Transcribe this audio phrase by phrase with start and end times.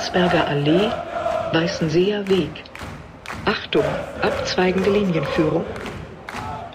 [0.00, 0.90] Landsberger Allee,
[1.52, 2.64] Weißenseer Weg.
[3.44, 3.84] Achtung,
[4.22, 5.66] abzweigende Linienführung.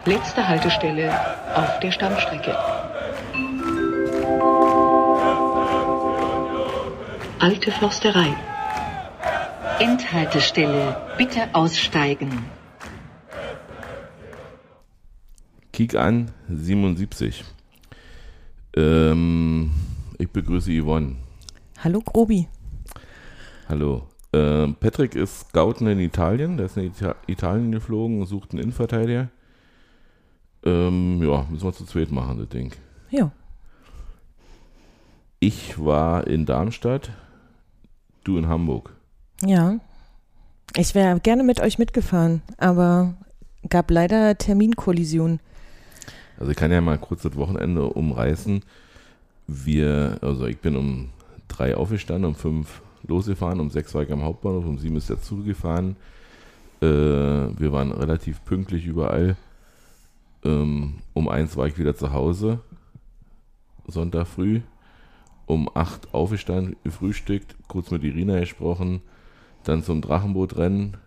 [0.05, 1.11] Letzte Haltestelle
[1.55, 2.55] auf der Stammstrecke.
[7.39, 8.35] Alte Forsterei.
[9.79, 12.45] Endhaltestelle, bitte aussteigen.
[15.73, 17.43] Kick an, 77.
[18.77, 19.71] Ähm,
[20.19, 21.15] ich begrüße Yvonne.
[21.83, 22.47] Hallo Grobi.
[23.67, 24.03] Hallo.
[24.31, 26.57] Ähm, Patrick ist Scouten in Italien.
[26.57, 29.29] Der ist in Ita Italien geflogen und sucht einen Innenverteidiger.
[30.63, 32.73] Ähm, ja, müssen wir zu zweit machen, das Ding.
[33.09, 33.31] Ja.
[35.39, 37.09] Ich war in Darmstadt,
[38.23, 38.95] du in Hamburg.
[39.43, 39.79] Ja.
[40.75, 43.15] Ich wäre gerne mit euch mitgefahren, aber
[43.69, 45.39] gab leider Terminkollision.
[46.37, 48.61] Also ich kann ja mal kurz das Wochenende umreißen.
[49.47, 51.09] Wir, also ich bin um
[51.47, 55.21] drei aufgestanden, um fünf losgefahren, um sechs war ich am Hauptbahnhof, um sieben ist der
[55.21, 55.95] Zug gefahren.
[56.81, 59.37] Äh, wir waren relativ pünktlich überall.
[60.43, 62.59] Ähm, um eins war ich wieder zu Hause,
[63.87, 64.61] Sonntag früh.
[65.47, 69.01] Um acht aufgestanden, gefrühstückt, kurz mit Irina gesprochen,
[69.63, 70.97] dann zum Drachenbootrennen.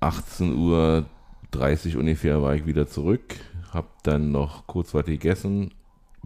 [0.00, 1.06] 18 Uhr
[1.50, 3.36] 30 ungefähr war ich wieder zurück,
[3.72, 5.72] hab dann noch kurz was gegessen,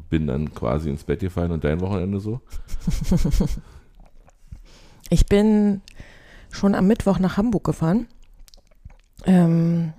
[0.09, 2.41] bin dann quasi ins Bett gefallen und dein Wochenende so?
[5.13, 5.83] Ich bin
[6.51, 8.07] schon am Mittwoch nach Hamburg gefahren.
[9.25, 9.93] Ähm,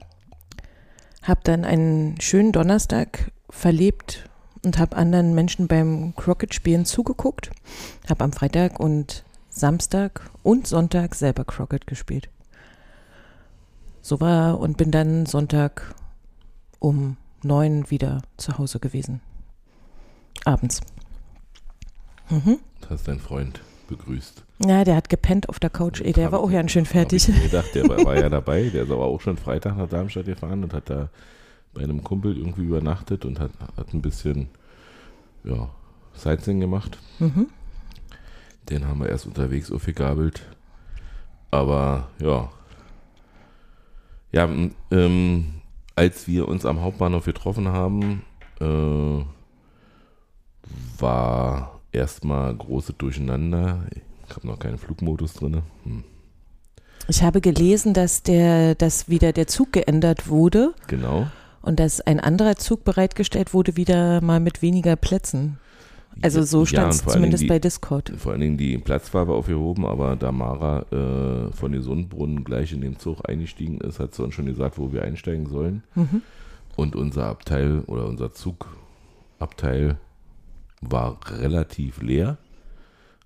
[1.21, 4.29] hab dann einen schönen Donnerstag verlebt
[4.63, 7.51] und habe anderen Menschen beim Crockett-Spielen zugeguckt.
[8.09, 12.29] Hab am Freitag und Samstag und Sonntag selber Crockett gespielt.
[14.01, 15.93] So war und bin dann Sonntag
[16.79, 19.19] um neun wieder zu Hause gewesen.
[20.45, 20.81] Abends.
[22.29, 22.59] Mhm.
[22.81, 24.43] Du hast deinen Freund begrüßt.
[24.65, 26.01] Ja, der hat gepennt auf der Couch.
[26.01, 27.23] Ey, der war auch ganz schön fertig.
[27.23, 28.69] Hab ich mir gedacht, der war, war ja dabei.
[28.69, 31.09] Der ist aber auch schon Freitag nach Darmstadt gefahren und hat da
[31.73, 34.49] bei einem Kumpel irgendwie übernachtet und hat, hat ein bisschen
[35.43, 35.69] ja,
[36.13, 36.97] Sightseeing gemacht.
[37.19, 37.47] Mhm.
[38.69, 40.41] Den haben wir erst unterwegs aufgegabelt.
[41.49, 42.49] Aber ja.
[44.31, 44.49] Ja,
[44.91, 45.53] ähm,
[45.95, 48.21] als wir uns am Hauptbahnhof getroffen haben,
[48.61, 49.23] äh,
[50.99, 53.85] war erstmal große Durcheinander.
[54.27, 55.61] Ich habe noch keinen Flugmodus drin.
[55.83, 56.03] Hm.
[57.07, 60.73] Ich habe gelesen, dass der, dass wieder der Zug geändert wurde.
[60.87, 61.27] Genau.
[61.61, 65.57] Und dass ein anderer Zug bereitgestellt wurde, wieder mal mit weniger Plätzen.
[66.21, 68.11] Also so stand es ja, zumindest die, bei Discord.
[68.17, 72.81] Vor allen Dingen die Platzfarbe aufgehoben, aber da Mara äh, von den Sonnenbrunnen gleich in
[72.81, 75.83] den Zug eingestiegen ist, hat sie uns schon gesagt, wo wir einsteigen sollen.
[75.95, 76.21] Mhm.
[76.75, 79.97] Und unser Abteil oder unser Zugabteil
[80.81, 82.37] war relativ leer.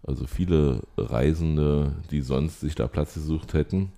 [0.04, 3.92] Also viele Reisende, die sonst sich da Platz gesucht hätten,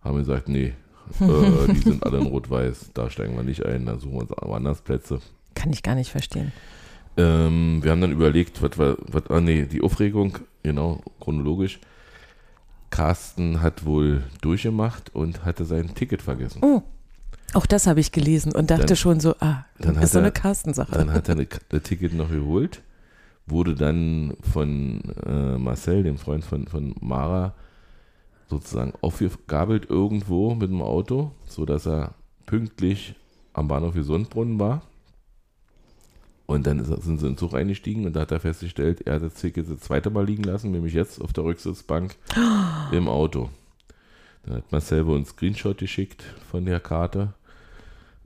[0.00, 0.74] haben gesagt, nee,
[1.20, 4.30] äh, die sind alle in Rot-Weiß, da steigen wir nicht ein, da suchen wir uns
[4.30, 5.20] woanders Plätze.
[5.54, 6.52] Kann ich gar nicht verstehen.
[7.16, 11.80] Ähm, wir haben dann überlegt, was war, was, ah nee, die Aufregung, genau, chronologisch.
[12.90, 16.60] Carsten hat wohl durchgemacht und hatte sein Ticket vergessen.
[16.62, 16.82] Oh.
[17.54, 20.32] Auch das habe ich gelesen und dachte dann, schon so, ah, dann ist so eine
[20.32, 20.92] Carsten-Sache.
[20.92, 22.82] Dann hat er das Ticket noch geholt,
[23.46, 27.54] wurde dann von äh, Marcel, dem Freund von, von Mara,
[28.48, 32.14] sozusagen aufgegabelt irgendwo mit dem Auto, sodass er
[32.46, 33.14] pünktlich
[33.52, 34.82] am Bahnhof Gesundbrunnen war.
[36.46, 39.22] Und dann sind sie in den Zug eingestiegen und da hat er festgestellt, er hat
[39.22, 42.16] das Ticket das zweite Mal liegen lassen, nämlich jetzt auf der Rücksitzbank
[42.90, 43.50] im Auto.
[44.48, 47.34] Dann hat Marcel uns einen Screenshot geschickt von der Karte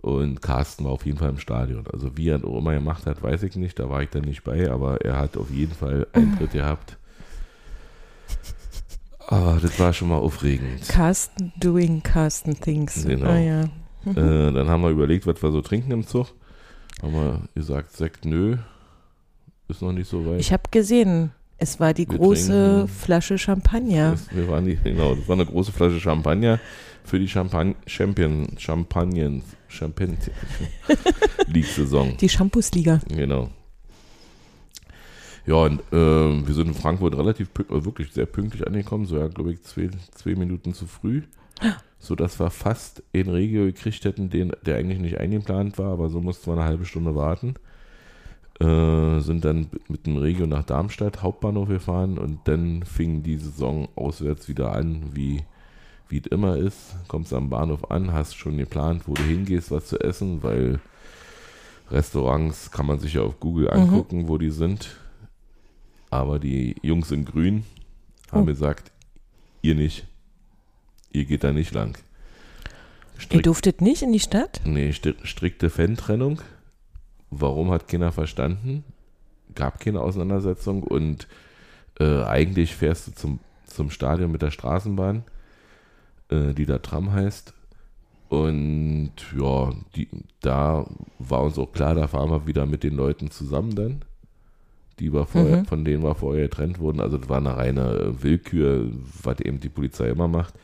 [0.02, 1.84] und Carsten war auf jeden Fall im Stadion.
[1.92, 3.78] Also wie er auch immer gemacht hat, weiß ich nicht.
[3.78, 6.96] Da war ich dann nicht bei, aber er hat auf jeden Fall Eintritt gehabt.
[9.26, 10.88] Aber das war schon mal aufregend.
[10.88, 13.04] Carsten doing Carsten things.
[13.04, 13.30] Genau.
[13.30, 13.62] Ah, ja.
[14.04, 16.28] äh, dann haben wir überlegt, was wir so trinken im Zug.
[17.02, 18.58] Haben wir gesagt, Sekt, nö,
[19.66, 20.40] ist noch nicht so weit.
[20.40, 21.32] Ich habe gesehen,
[21.62, 22.88] es war die wir große trinken.
[22.88, 24.16] Flasche Champagner.
[24.32, 26.58] wir waren die, genau, das war eine große Flasche Champagner
[27.04, 30.16] für die Champagne, Champion, Champagnen, Champagne
[31.46, 32.16] League-Saison.
[32.16, 33.00] Die Shampoos-Liga.
[33.08, 33.50] Genau.
[35.46, 39.26] Ja, und äh, wir sind in Frankfurt relativ äh, wirklich sehr pünktlich angekommen, so ja,
[39.26, 41.22] glaube ich, zwei, zwei Minuten zu früh.
[42.04, 46.08] So dass wir fast in Regio gekriegt hätten, den, der eigentlich nicht eingeplant war, aber
[46.08, 47.54] so mussten wir eine halbe Stunde warten.
[48.62, 53.88] Äh, sind dann mit dem Regio nach Darmstadt, Hauptbahnhof gefahren und dann fing die Saison
[53.96, 55.42] auswärts wieder an, wie
[56.12, 59.86] wie es immer ist, kommst am Bahnhof an, hast schon geplant, wo du hingehst, was
[59.86, 60.78] zu essen, weil
[61.90, 63.80] Restaurants kann man sich ja auf Google mhm.
[63.80, 64.28] angucken, mhm.
[64.28, 65.00] wo die sind.
[66.10, 67.64] Aber die Jungs in Grün
[68.30, 68.44] haben Oh.
[68.44, 68.92] gesagt,
[69.62, 70.06] ihr nicht.
[71.12, 71.96] Ihr geht da nicht lang.
[73.14, 74.60] Ihr Strikt, durftet nicht in die Stadt?
[74.66, 76.42] nee, strikte Fan-Trennung.
[77.34, 78.84] Warum hat keiner verstanden?
[79.54, 81.26] Gab keine Auseinandersetzung und
[81.98, 85.24] äh, eigentlich fährst du zum, zum Stadion mit der Straßenbahn,
[86.30, 87.54] äh, die da Tram heißt.
[88.28, 90.08] Und ja, die,
[90.40, 90.86] da
[91.18, 94.04] war uns auch klar, da fahren wir wieder mit den Leuten zusammen dann.
[94.98, 95.64] Die war vorher, Mhm.
[95.66, 97.00] von denen wir vorher getrennt wurden.
[97.00, 98.90] Also das war eine reine äh, Willkür,
[99.22, 100.54] was eben die Polizei immer macht.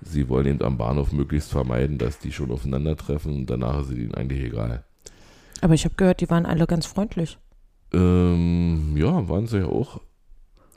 [0.00, 3.46] Sie wollen eben am Bahnhof möglichst vermeiden, dass die schon aufeinandertreffen.
[3.46, 4.84] Danach ist es ihnen eigentlich egal.
[5.62, 7.38] Aber ich habe gehört, die waren alle ganz freundlich.
[7.94, 10.00] Ähm, ja, waren sie ja auch.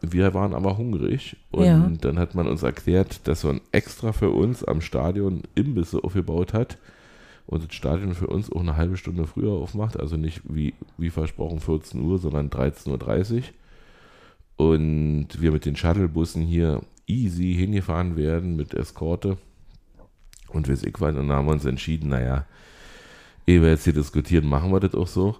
[0.01, 1.91] Wir waren aber hungrig und Ja.
[2.01, 6.77] dann hat man uns erklärt, dass man extra für uns am Stadion Imbisse aufgebaut hat
[7.47, 11.09] und das Stadion für uns auch eine halbe Stunde früher aufmacht, also nicht wie, wie
[11.09, 13.43] versprochen 14 Uhr, sondern 13.30 Uhr.
[14.57, 19.37] Und wir mit den Shuttlebussen hier easy hingefahren werden mit Eskorte
[20.49, 21.15] und weiß ich was.
[21.15, 22.45] Und dann haben wir uns entschieden, naja,
[23.47, 25.35] ehe wir jetzt hier diskutieren, machen wir das auch so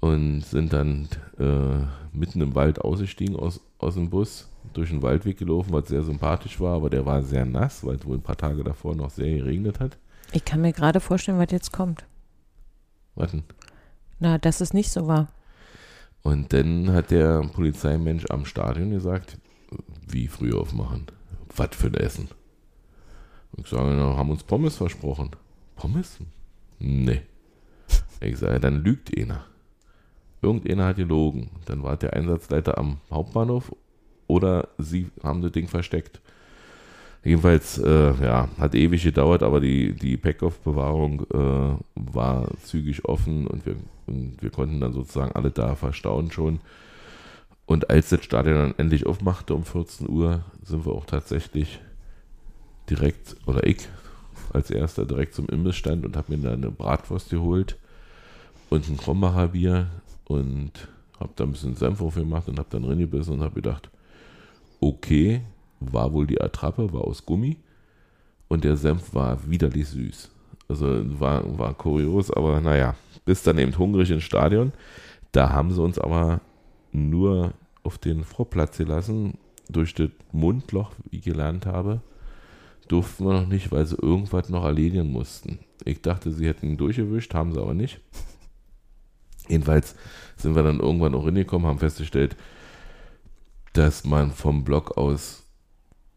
[0.00, 1.86] und sind dann äh,
[2.16, 6.60] mitten im Wald ausgestiegen aus, aus dem Bus, durch den Waldweg gelaufen, was sehr sympathisch
[6.60, 9.36] war, aber der war sehr nass, weil es wohl ein paar Tage davor noch sehr
[9.38, 9.98] geregnet hat.
[10.32, 12.04] Ich kann mir gerade vorstellen, was jetzt kommt.
[13.14, 13.44] Warten.
[14.20, 15.28] Na, dass es nicht so war.
[16.22, 19.38] Und dann hat der Polizeimensch am Stadion gesagt,
[20.06, 21.06] wie früh aufmachen?
[21.56, 22.28] Was für ein Essen?
[23.56, 25.30] Ich sage, na, haben uns Pommes versprochen.
[25.76, 26.18] Pommes?
[26.78, 27.22] Nee.
[28.20, 29.44] Ich sage, dann lügt einer.
[30.42, 31.50] Irgendeiner hat gelogen.
[31.66, 33.74] Dann war der Einsatzleiter am Hauptbahnhof
[34.26, 36.20] oder sie haben das Ding versteckt.
[37.24, 43.66] Jedenfalls, äh, ja, hat ewig gedauert, aber die, die Packoff-Bewahrung äh, war zügig offen und
[43.66, 43.76] wir,
[44.06, 46.60] und wir konnten dann sozusagen alle da verstauen schon.
[47.66, 51.80] Und als das Stadion dann endlich aufmachte um 14 Uhr, sind wir auch tatsächlich
[52.88, 53.88] direkt, oder ich
[54.54, 57.76] als erster direkt zum Imbissstand und habe mir da eine Bratwurst geholt
[58.70, 59.88] und ein Krombacher Bier
[60.26, 60.72] und
[61.18, 63.90] habe da ein bisschen Senf aufgemacht und habe dann reingebissen und habe gedacht,
[64.80, 65.42] okay,
[65.80, 67.56] war wohl die Attrappe, war aus Gummi
[68.48, 70.30] und der Senf war widerlich süß.
[70.68, 70.86] Also
[71.18, 72.94] war, war kurios, aber naja,
[73.24, 74.72] bis dann eben hungrig ins Stadion.
[75.32, 76.40] Da haben sie uns aber
[76.92, 77.52] nur
[77.82, 82.00] auf den Vorplatz gelassen, durch das Mundloch, wie ich gelernt habe,
[82.88, 85.58] durften wir noch nicht, weil sie irgendwas noch erledigen mussten.
[85.84, 88.00] Ich dachte, sie hätten ihn durchgewischt, haben sie aber nicht.
[89.48, 89.94] Jedenfalls
[90.36, 92.36] sind wir dann irgendwann auch hingekommen, haben festgestellt,
[93.72, 95.44] dass man vom Block aus,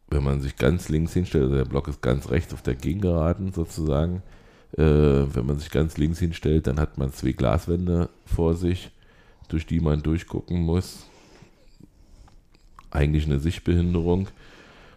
[0.10, 3.54] wenn man sich ganz links hinstellt, also der Block ist ganz rechts auf der Gegengeraden
[3.54, 4.22] sozusagen,
[4.78, 8.92] äh, wenn man sich ganz links hinstellt, dann hat man zwei Glaswände vor sich,
[9.48, 11.06] durch die man durchgucken muss.
[12.90, 14.28] Eigentlich eine Sichtbehinderung.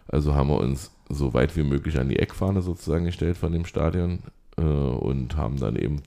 [0.07, 3.65] Also haben wir uns so weit wie möglich an die Eckfahne sozusagen gestellt von dem
[3.65, 4.19] Stadion
[4.57, 6.01] äh, und haben dann eben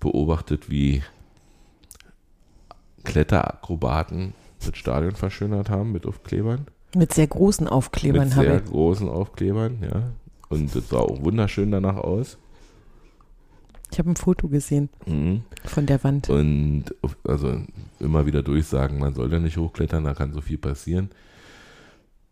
[0.00, 1.02] beobachtet, wie
[3.04, 4.34] Kletterakrobaten
[4.64, 6.66] das Stadion verschönert haben mit Aufklebern.
[6.94, 8.64] Mit sehr großen Aufklebern mit habe sehr ich.
[8.70, 10.10] großen Aufklebern, ja.
[10.48, 12.38] Und das sah auch wunderschön danach aus.
[13.92, 15.42] Ich habe ein Foto gesehen Mhm.
[15.64, 16.28] von der Wand.
[16.28, 16.84] Und
[17.24, 17.60] also
[18.00, 21.10] immer wieder durchsagen, man soll da nicht hochklettern, da kann so viel passieren.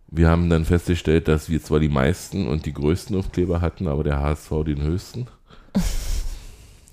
[0.08, 4.04] Wir haben dann festgestellt, dass wir zwar die meisten und die größten Aufkleber hatten, aber
[4.04, 5.26] der HSV den höchsten.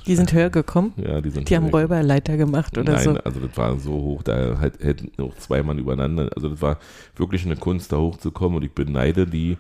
[0.06, 0.92] Die sind höher gekommen.
[0.98, 3.12] Ja, die sind Die haben Räuberleiter gemacht oder Nein, so.
[3.12, 6.30] also das war so hoch, da halt, hätten noch zwei Mann übereinander.
[6.36, 6.78] Also das war
[7.16, 9.58] wirklich eine Kunst, da hochzukommen und ich beneide die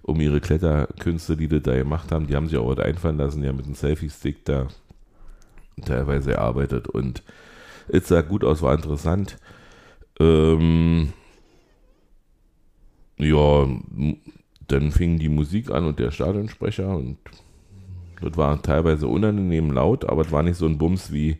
[0.00, 2.26] um ihre Kletterkünste, die die da gemacht haben.
[2.26, 4.68] Die haben sich auch heute einfallen lassen, ja mit einem Selfie-Stick da
[5.84, 7.22] teilweise erarbeitet und
[7.88, 9.36] es sah gut aus, war interessant.
[10.18, 11.12] Ähm,
[13.22, 13.66] ja,
[14.68, 17.18] dann fing die Musik an und der Stadionsprecher und
[18.20, 21.38] das war teilweise unangenehm laut, aber es war nicht so ein Bums wie,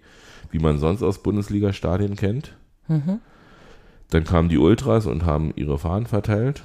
[0.51, 2.57] wie man sonst aus Bundesliga-Stadien kennt.
[2.89, 3.21] Mhm.
[4.11, 6.63] Dann kamen die Ultras und haben ihre Fahnen verteilt.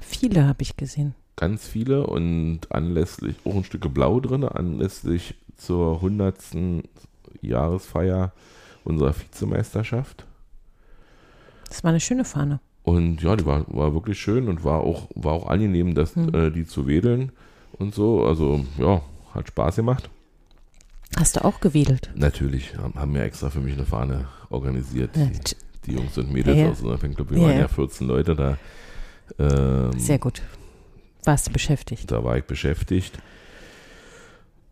[0.00, 1.14] Viele habe ich gesehen.
[1.36, 6.36] Ganz viele und anlässlich, auch ein Stück Blau drin, anlässlich zur 100.
[7.40, 8.32] Jahresfeier
[8.84, 10.26] unserer Vizemeisterschaft.
[11.68, 12.60] Das war eine schöne Fahne.
[12.84, 16.34] Und ja, die war, war wirklich schön und war auch, war auch angenehm, das, Hm.
[16.34, 17.30] äh, die zu wedeln
[17.72, 18.24] und so.
[18.24, 19.02] Also ja,
[19.34, 20.10] hat Spaß gemacht.
[21.16, 22.10] Hast du auch gewedelt?
[22.14, 25.16] Natürlich haben, wir extra für mich eine Fahne organisiert.
[25.16, 26.70] Ja, Die, die Jungs und Mädels Ja, ja.
[26.70, 27.60] aus unserem Fanclub, wir Ja, waren ja.
[27.60, 28.56] ja 14 Leute da.
[29.38, 30.42] Ähm, Sehr gut.
[31.24, 32.10] Warst du beschäftigt?
[32.10, 33.18] Da war ich beschäftigt.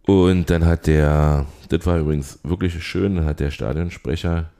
[0.06, 4.50] Und dann hat der, das war übrigens wirklich schön, dann hat der Stadionsprecher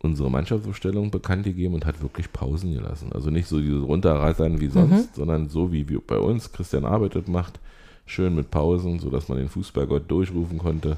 [0.00, 3.12] unsere Mannschaftsaufstellung bekannt gegeben und hat wirklich Pausen gelassen.
[3.12, 7.28] Also nicht so diese runterrattern wie sonst, sondern so wie wir bei uns Christian arbeitet
[7.28, 7.58] macht,
[8.06, 10.96] schön mit Pausen, sodass man den Fußballgott durchrufen konnte.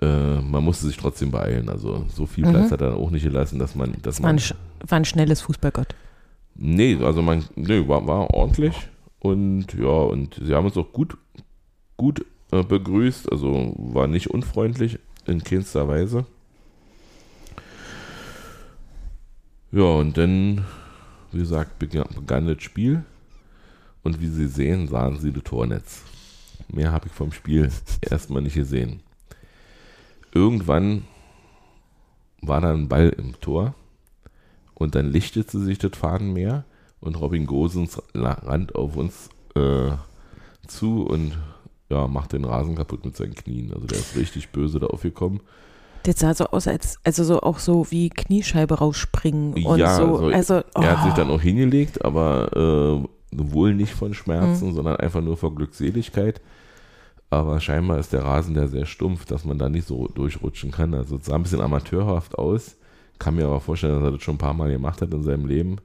[0.00, 1.68] Äh, man musste sich trotzdem beeilen.
[1.68, 2.50] Also so viel Mhm.
[2.50, 4.54] Platz hat er dann auch nicht gelassen, dass man, dass war ein, sch-
[4.86, 5.94] war ein schnelles Fußballgott.
[6.54, 8.74] Nee, also man, nee, war, war ordentlich
[9.20, 11.16] und ja, und sie haben uns auch gut,
[11.96, 16.26] gut äh, begrüßt, also war nicht unfreundlich in keinster Weise.
[19.70, 20.64] Ja, und dann,
[21.32, 23.04] wie gesagt, begann, das Spiel
[24.02, 26.02] und wie Sie sehen, sahen Sie das Tornetz.
[26.68, 27.70] Mehr habe ich vom Spiel
[28.00, 29.00] erstmal nicht gesehen.
[30.32, 31.04] Irgendwann
[32.40, 33.74] war da ein Ball im Tor
[34.74, 36.64] und dann lichtete sich das Fadenmeer
[37.00, 39.90] und Robin Gosens la- rannt auf uns äh,
[40.66, 41.36] zu und
[41.90, 43.72] ja, macht den Rasen kaputt mit seinen Knien.
[43.72, 45.40] Also der ist richtig böse da aufgekommen.
[46.08, 50.16] Das sah so aus, als also so auch so wie Kniescheibe rausspringen und Ja, so.
[50.28, 51.16] also Also, Er hat sich oh.
[51.16, 56.40] dann auch hingelegt, aber äh, wohl nicht von Schmerzen, sondern einfach nur vor Glückseligkeit.
[57.28, 60.94] Aber scheinbar ist der Rasen da sehr stumpf, dass man da nicht so durchrutschen kann.
[60.94, 62.76] Also es sah ein bisschen amateurhaft aus.
[63.18, 65.44] Kann mir aber vorstellen, dass er das schon ein paar Mal gemacht hat in seinem
[65.46, 65.76] Leben.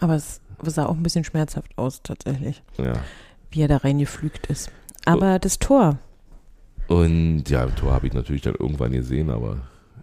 [0.00, 2.94] aber es sah auch ein bisschen schmerzhaft aus, tatsächlich, Ja.
[3.52, 4.72] wie er da reingeflügt ist.
[5.04, 5.98] Aber das Tor,
[6.88, 9.58] Und ja, im Tor habe ich natürlich dann irgendwann gesehen, aber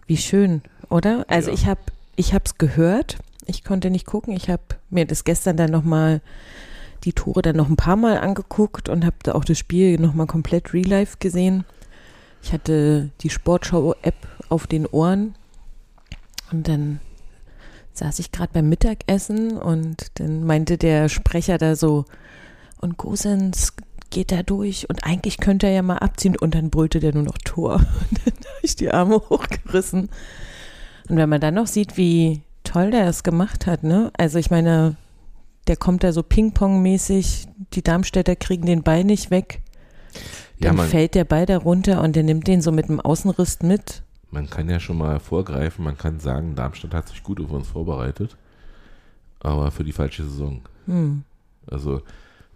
[0.06, 1.24] wie schön, oder?
[1.28, 1.54] Also Ja.
[1.54, 1.80] ich habe
[2.14, 6.22] ich hab's gehört, ich konnte nicht gucken, ich habe mir das gestern dann nochmal
[7.04, 10.26] die Tore dann noch ein paar Mal angeguckt und habe da auch das Spiel nochmal
[10.26, 11.64] komplett real life gesehen.
[12.42, 14.14] Ich hatte die Sportschau-App
[14.48, 15.34] auf den Ohren
[16.52, 17.00] und dann
[17.94, 22.04] saß ich gerade beim Mittagessen und dann meinte der Sprecher da so,
[22.80, 23.72] und Gosens
[24.10, 27.22] geht da durch und eigentlich könnte er ja mal abziehen und dann brüllte der nur
[27.22, 27.74] noch Tor.
[28.10, 30.08] Und dann habe ich die Arme hochgerissen.
[31.08, 34.10] Und wenn man dann noch sieht, wie toll der es gemacht hat, ne?
[34.16, 34.96] Also ich meine,
[35.66, 39.60] der kommt da so Ping-Pong-mäßig, die Darmstädter kriegen den Ball nicht weg.
[40.58, 43.00] ja, Dann man, fällt der Ball da runter und der nimmt den so mit dem
[43.00, 44.02] Außenriss mit.
[44.30, 47.68] man kann ja schon mal vorgreifen, man kann sagen, Darmstadt hat sich gut auf uns
[47.68, 48.36] vorbereitet,
[49.40, 50.60] aber für die falsche Saison.
[50.86, 51.22] Hm.
[51.68, 52.02] Also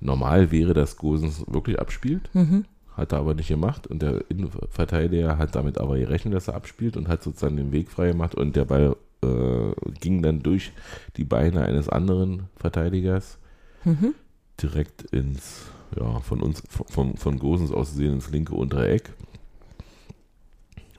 [0.00, 2.64] normal wäre, dass Gosens wirklich abspielt, Mhm.
[2.97, 6.97] hat er aber nicht gemacht und der Innenverteidiger hat damit aber gerechnet, dass er abspielt
[6.97, 10.73] und hat sozusagen den Weg frei gemacht und der Ball äh, ging dann durch
[11.16, 13.38] die Beine eines anderen Verteidigers
[13.85, 14.14] Mhm.
[14.62, 15.66] direkt ins,
[15.99, 19.12] ja, von uns, von, von Gosens aus gesehen ins linke untere Eck.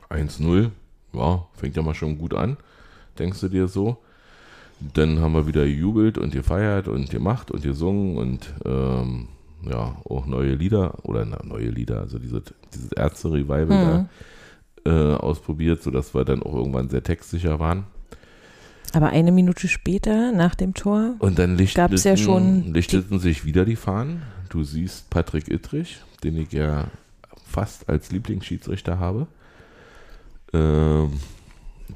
[0.10, 0.72] 1-0,
[1.14, 2.58] ja, fängt ja mal schon gut an,
[3.18, 3.98] denkst du dir so.
[4.94, 9.28] Dann haben wir wieder gejubelt und gefeiert und gemacht und gesungen und ähm,
[9.64, 12.42] ja, auch neue Lieder oder na, neue Lieder, also diese,
[12.74, 14.08] dieses Ärzte-Revival Mhm.
[14.84, 17.84] da äh, ausprobiert, sodass wir dann auch irgendwann sehr textsicher waren.
[18.94, 23.64] Aber eine Minute später, nach dem Tor, Und dann lichteten, ja schon lichteten sich wieder
[23.64, 24.24] die Fahnen.
[24.50, 26.88] Du siehst Patrick Ittrich, den ich ja
[27.46, 29.28] fast als Lieblingsschiedsrichter habe.
[30.54, 31.14] Ähm,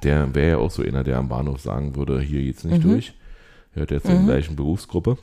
[0.04, 2.90] der wäre ja auch so einer, der am Bahnhof sagen würde, hier geht's nicht Mhm.
[2.90, 3.14] durch.
[3.74, 4.26] Er hört jetzt zur Mhm.
[4.26, 5.18] gleichen Berufsgruppe.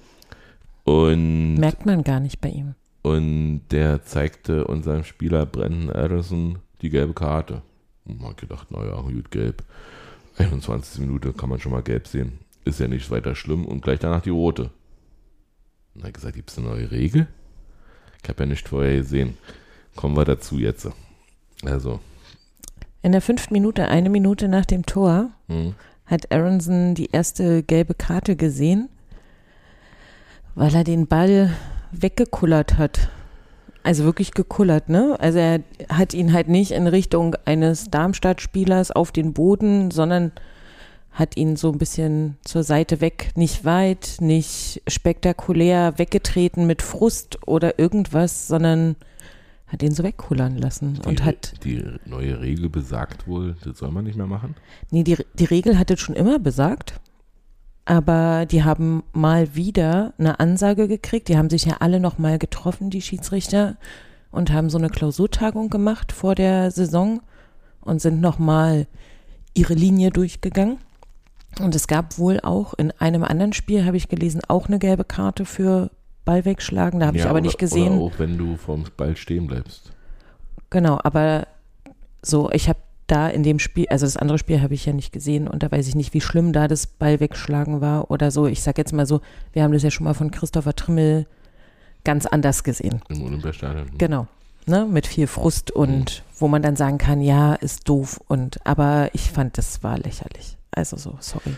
[0.84, 2.74] Und, merkt man gar nicht bei ihm.
[3.02, 7.62] und der zeigte unserem Spieler Brandon Addison die gelbe Karte.
[8.04, 9.62] Und man hat gedacht, naja, gut, gelb.
[10.38, 11.00] 21.
[11.00, 12.38] Minute kann man schon mal gelb sehen.
[12.64, 13.64] Ist ja nicht weiter schlimm.
[13.64, 14.70] Und gleich danach die rote.
[15.94, 17.28] Und er hat gesagt, gibt es eine neue Regel?
[18.22, 19.36] Ich habe ja nicht vorher gesehen.
[19.94, 20.88] Kommen wir dazu jetzt.
[21.64, 22.00] Also,
[23.02, 25.74] In der fünften Minute, eine Minute nach dem Tor, hm,
[26.06, 28.88] hat Aronson die erste gelbe Karte gesehen,
[30.54, 31.50] weil er den Ball
[31.90, 33.08] weggekullert hat.
[33.82, 35.16] Also wirklich gekullert, ne?
[35.18, 40.30] Also er hat ihn halt nicht in Richtung eines Darmstadt-Spielers auf den Boden, sondern
[41.10, 47.38] hat ihn so ein bisschen zur Seite weg, nicht weit, nicht spektakulär weggetreten mit Frust
[47.46, 48.94] oder irgendwas, sondern
[49.72, 53.90] hat ihn so wegkullern lassen die, und hat die neue Regel besagt wohl, das soll
[53.90, 54.54] man nicht mehr machen.
[54.90, 57.00] Nee, die, die Regel hat es schon immer besagt.
[57.84, 61.28] Aber die haben mal wieder eine Ansage gekriegt.
[61.28, 63.76] Die haben sich ja alle noch mal getroffen, die Schiedsrichter,
[64.30, 67.20] und haben so eine Klausurtagung gemacht vor der Saison
[67.80, 68.86] und sind noch mal
[69.54, 70.78] ihre Linie durchgegangen.
[71.60, 75.04] Und es gab wohl auch in einem anderen Spiel, habe ich gelesen, auch eine gelbe
[75.04, 75.90] Karte für
[76.24, 77.00] Ball wegschlagen.
[77.00, 77.98] Da habe ich Ja, aber oder, nicht gesehen.
[77.98, 79.92] Oder auch wenn du vorm Ball stehen bleibst.
[80.70, 81.46] Genau, aber
[82.22, 85.12] so, ich habe da in dem Spiel, also das andere Spiel habe ich ja nicht
[85.12, 88.46] gesehen und da weiß ich nicht, wie schlimm da das Ball wegschlagen war oder so.
[88.46, 89.20] Ich sag jetzt mal so,
[89.52, 91.26] wir haben das ja schon mal von Christopher Trimmel
[92.04, 93.02] ganz anders gesehen.
[93.08, 93.90] Im Olympiastadion.
[93.98, 94.26] Genau.
[94.64, 99.10] Ne, mit viel Frust und wo man dann sagen kann, ja, ist doof und aber
[99.12, 100.56] ich fand, das war lächerlich.
[100.70, 101.56] Also so, sorry.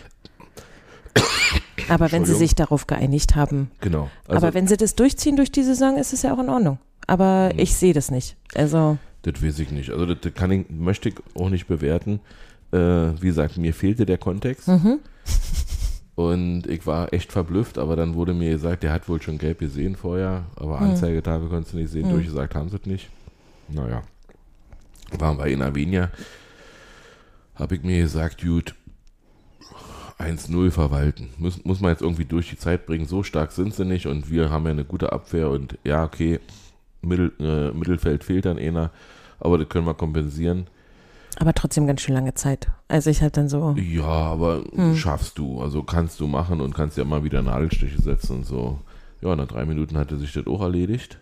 [1.89, 4.09] Aber wenn sie sich darauf geeinigt haben, Genau.
[4.27, 6.79] Also, aber wenn sie das durchziehen durch die Saison, ist es ja auch in Ordnung.
[7.07, 7.59] Aber Mhm.
[7.59, 8.35] ich sehe das nicht.
[8.55, 9.91] Also, Das weiß ich nicht.
[9.91, 12.19] Also das, das kann ich, möchte ich auch nicht bewerten.
[12.71, 14.67] Äh, wie gesagt, mir fehlte der Kontext.
[14.67, 14.99] mhm.
[16.15, 19.59] Und ich war echt verblüfft, aber dann wurde mir gesagt, der hat wohl schon gelb
[19.59, 20.91] gesehen vorher, aber Hm.
[20.91, 22.11] Anzeigetafel konntest du nicht sehen, Hm.
[22.13, 23.09] durchgesagt haben sie es nicht.
[23.67, 24.01] Naja.
[25.19, 26.09] Waren wir in Armenia,
[27.55, 28.75] habe ich mir gesagt, gut,
[30.19, 31.29] 1-0 verwalten.
[31.37, 34.29] Muss, muss man jetzt irgendwie durch die Zeit bringen, so stark sind sie nicht und
[34.29, 36.39] wir haben ja eine gute Abwehr und ja, okay,
[37.01, 38.91] Mittel, äh, Mittelfeld fehlt dann einer,
[39.39, 40.67] aber das können wir kompensieren.
[41.37, 42.67] aber trotzdem ganz schön lange Zeit.
[42.87, 44.95] Also ich hatte dann so, Ja, aber Hm.
[44.95, 45.61] schaffst du.
[45.61, 48.79] Also kannst du machen und kannst ja mal wieder Nadelstiche setzen und so.
[49.21, 51.19] Ja, nach drei Minuten hatte sich das auch erledigt.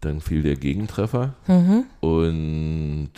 [0.00, 1.84] Dann fiel der Gegentreffer mhm.
[2.00, 3.10] und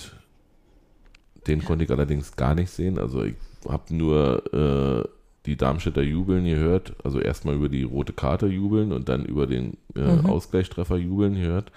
[1.46, 2.98] den konnte ich allerdings gar nicht sehen.
[2.98, 3.34] Also ich
[3.68, 5.08] habe nur äh,
[5.46, 6.94] die Darmstädter jubeln gehört.
[7.04, 10.26] Also erstmal über die rote Karte jubeln und dann über den äh, Mhm.
[10.26, 11.72] Ausgleichstreffer jubeln gehört.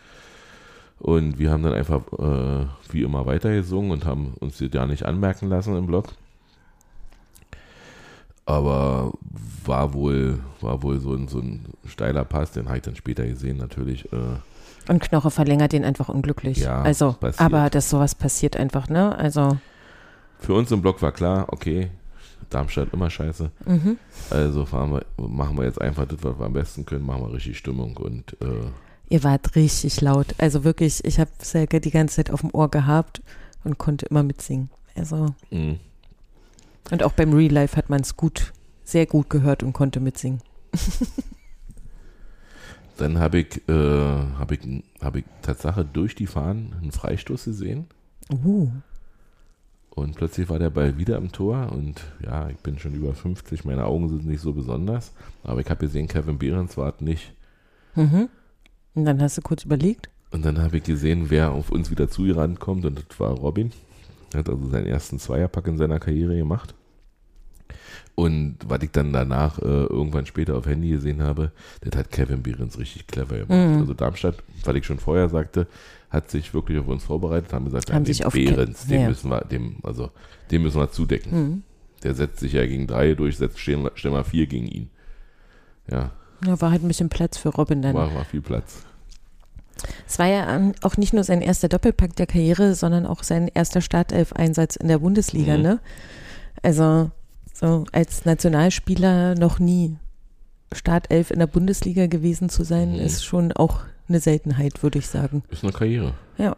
[1.00, 5.04] Und wir haben dann einfach äh, wie immer weitergesungen und haben uns das ja nicht
[5.06, 6.06] anmerken lassen im Blog.
[8.46, 9.12] Aber
[9.66, 13.26] war wohl, war wohl so ein, so ein steiler Pass, den habe ich dann später
[13.26, 14.06] gesehen natürlich.
[14.14, 14.18] Äh,
[14.88, 16.60] und Knoche verlängert den einfach unglücklich.
[16.60, 17.42] Ja, also, passiert.
[17.42, 19.18] aber dass sowas passiert einfach, ne?
[19.18, 19.58] Also,
[20.40, 21.90] für uns im Blog war klar, okay,
[22.50, 23.52] Darmstadt immer scheiße.
[23.66, 23.98] mhm.
[24.30, 27.34] Also fahren wir, machen wir jetzt einfach das, was wir am besten können, machen wir
[27.34, 28.70] richtig Stimmung und äh,
[29.10, 30.36] ihr wart richtig laut.
[30.38, 33.22] Also wirklich, ich habe Selke die ganze Zeit auf dem Ohr gehabt
[33.64, 34.70] und konnte immer mitsingen.
[34.96, 35.76] Also, mh.
[36.92, 40.42] und auch beim Real Life hat man es gut, sehr gut gehört und konnte mitsingen.
[42.98, 47.88] dann habe ich, äh, habe ich, habe ich Tatsache durch die Fahnen einen Freistoß gesehen
[48.32, 48.70] Uh.
[49.96, 53.64] Und plötzlich war der Ball wieder am Tor und ja, ich bin schon über 50,
[53.64, 57.34] meine Augen sind nicht so besonders, aber ich habe gesehen, Kevin Behrens war nicht.
[57.96, 58.30] Mhm.
[58.94, 60.10] Und dann hast du kurz überlegt.
[60.32, 63.72] Und dann habe ich gesehen, wer auf uns wieder zugerannt kommt und das war Robin.
[64.34, 66.76] Er hat also seinen ersten Zweierpack in seiner Karriere gemacht.
[68.16, 72.44] Und was ich dann danach äh, irgendwann später auf Handy gesehen habe, das hat Kevin
[72.44, 73.50] Behrens richtig clever gemacht.
[73.50, 73.80] Mhm.
[73.80, 75.68] Also Darmstadt, was ich schon vorher sagte,
[76.10, 79.08] hat sich wirklich auf uns vorbereitet, haben gesagt, Haben sich auf Behrens, den ja.
[79.10, 80.12] müssen wir, dem, also
[80.52, 81.32] den müssen wir zudecken.
[81.34, 81.64] Mhm.
[82.04, 83.58] Der setzt sich ja gegen drei durch, setzt
[84.14, 84.90] wir vier gegen ihn.
[85.90, 86.12] Ja,
[86.46, 87.96] Ja, war halt ein bisschen Platz für Robin dann.
[87.96, 88.84] war, war viel Platz.
[90.08, 93.50] Es war ja ähm, auch nicht nur sein erster Doppelpack der Karriere, sondern auch sein
[93.54, 95.64] erster Startelf-Einsatz in der Bundesliga, Mhm.
[95.64, 95.80] ne?
[96.64, 97.12] Also
[97.54, 99.98] so als Nationalspieler noch nie
[100.74, 103.00] Startelf in der Bundesliga gewesen zu sein, Mhm.
[103.00, 105.44] ist schon auch eine Seltenheit, würde ich sagen.
[105.50, 106.14] Ist eine Karriere.
[106.38, 106.56] Ja.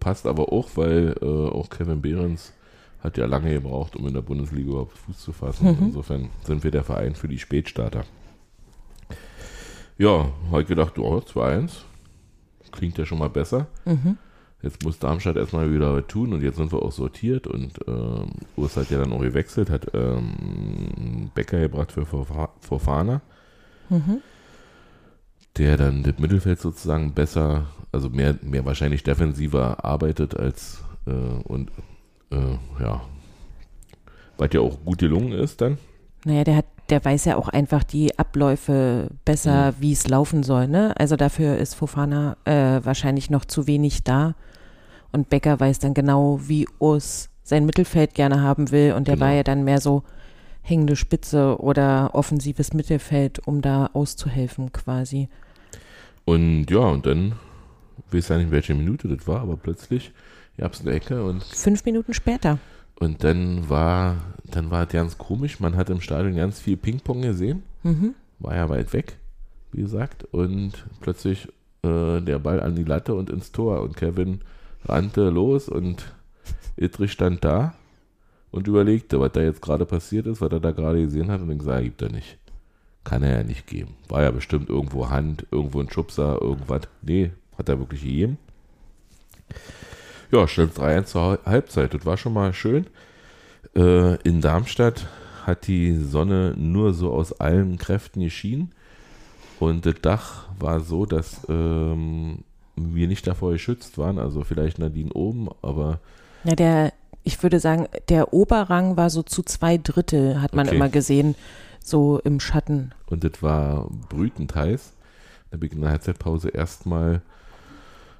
[0.00, 2.52] Passt aber auch, weil äh, auch Kevin Behrens
[3.00, 5.68] hat ja lange gebraucht, um in der Bundesliga überhaupt Fuß zu fassen.
[5.68, 5.86] Mhm.
[5.86, 8.04] Insofern sind wir der Verein für die Spätstarter.
[9.98, 11.70] Ja, habe ich gedacht, oh, 2-1.
[12.72, 13.68] Klingt ja schon mal besser.
[13.84, 14.18] Mhm.
[14.62, 18.32] Jetzt muss Darmstadt erstmal wieder was tun und jetzt sind wir auch sortiert und ähm,
[18.56, 23.20] Urs hat ja dann auch gewechselt, hat ähm, Becker gebracht für Fofana,
[23.88, 24.20] Mhm.
[25.58, 31.70] Der dann das Mittelfeld sozusagen besser, also mehr, mehr wahrscheinlich defensiver arbeitet als äh, und
[32.30, 33.02] äh, ja,
[34.38, 35.78] was ja auch gut gelungen ist dann.
[36.24, 39.74] Naja, der hat, der weiß ja auch einfach die Abläufe besser, Mhm.
[39.80, 40.92] wie es laufen soll, ne?
[40.98, 44.34] Also dafür ist Fofana äh, wahrscheinlich noch zu wenig da.
[45.12, 48.92] Und Becker weiß dann genau, wie Urs sein Mittelfeld gerne haben will.
[48.92, 49.26] Und der Genau.
[49.26, 50.02] war ja dann mehr so
[50.62, 55.28] hängende Spitze oder offensives Mittelfeld, um da auszuhelfen quasi.
[56.26, 57.36] Und ja, und dann,
[58.08, 60.12] ich weiß ja nicht, welche Minute das war, aber plötzlich
[60.58, 62.58] gab es eine Ecke und Fünf Minuten später.
[62.98, 65.60] Und dann war, dann war es ganz komisch.
[65.60, 67.62] Man hat im Stadion ganz viel Ping-Pong gesehen.
[67.84, 68.14] Mhm.
[68.40, 69.18] War ja weit weg,
[69.72, 70.24] wie gesagt.
[70.32, 71.46] Und plötzlich
[71.82, 73.82] äh, der Ball an die Latte und ins Tor.
[73.82, 74.40] Und Kevin
[74.84, 76.12] rannte los und
[76.76, 77.74] Idrich stand da
[78.50, 81.40] und überlegte, was da jetzt gerade passiert ist, was er da gerade gesehen hat.
[81.40, 82.38] Und dann gesagt, gibt er nicht.
[83.06, 83.94] Kann er ja nicht geben.
[84.08, 86.82] War ja bestimmt irgendwo Hand, irgendwo ein Schubser, irgendwas.
[87.02, 88.36] Nee, hat er wirklich gegeben.
[90.32, 91.94] Ja, stand 3-1 zur Halbzeit.
[91.94, 92.86] Das war schon mal schön.
[93.76, 95.06] Äh, in Darmstadt
[95.44, 98.72] hat die Sonne nur so aus allen Kräften geschienen.
[99.60, 102.40] Und das Dach war so, dass ähm,
[102.74, 104.18] wir nicht davor geschützt waren.
[104.18, 106.00] Also vielleicht Nadine oben, aber
[106.42, 106.92] Ja, der,
[107.22, 110.76] ich würde sagen, der Oberrang war so zu zwei Drittel, hat man Okay.
[110.76, 111.36] immer gesehen,
[111.86, 112.92] so im Schatten.
[113.06, 114.92] und das war brütend heiß.
[115.50, 117.22] Da bin ich in der Halbzeitpause erstmal,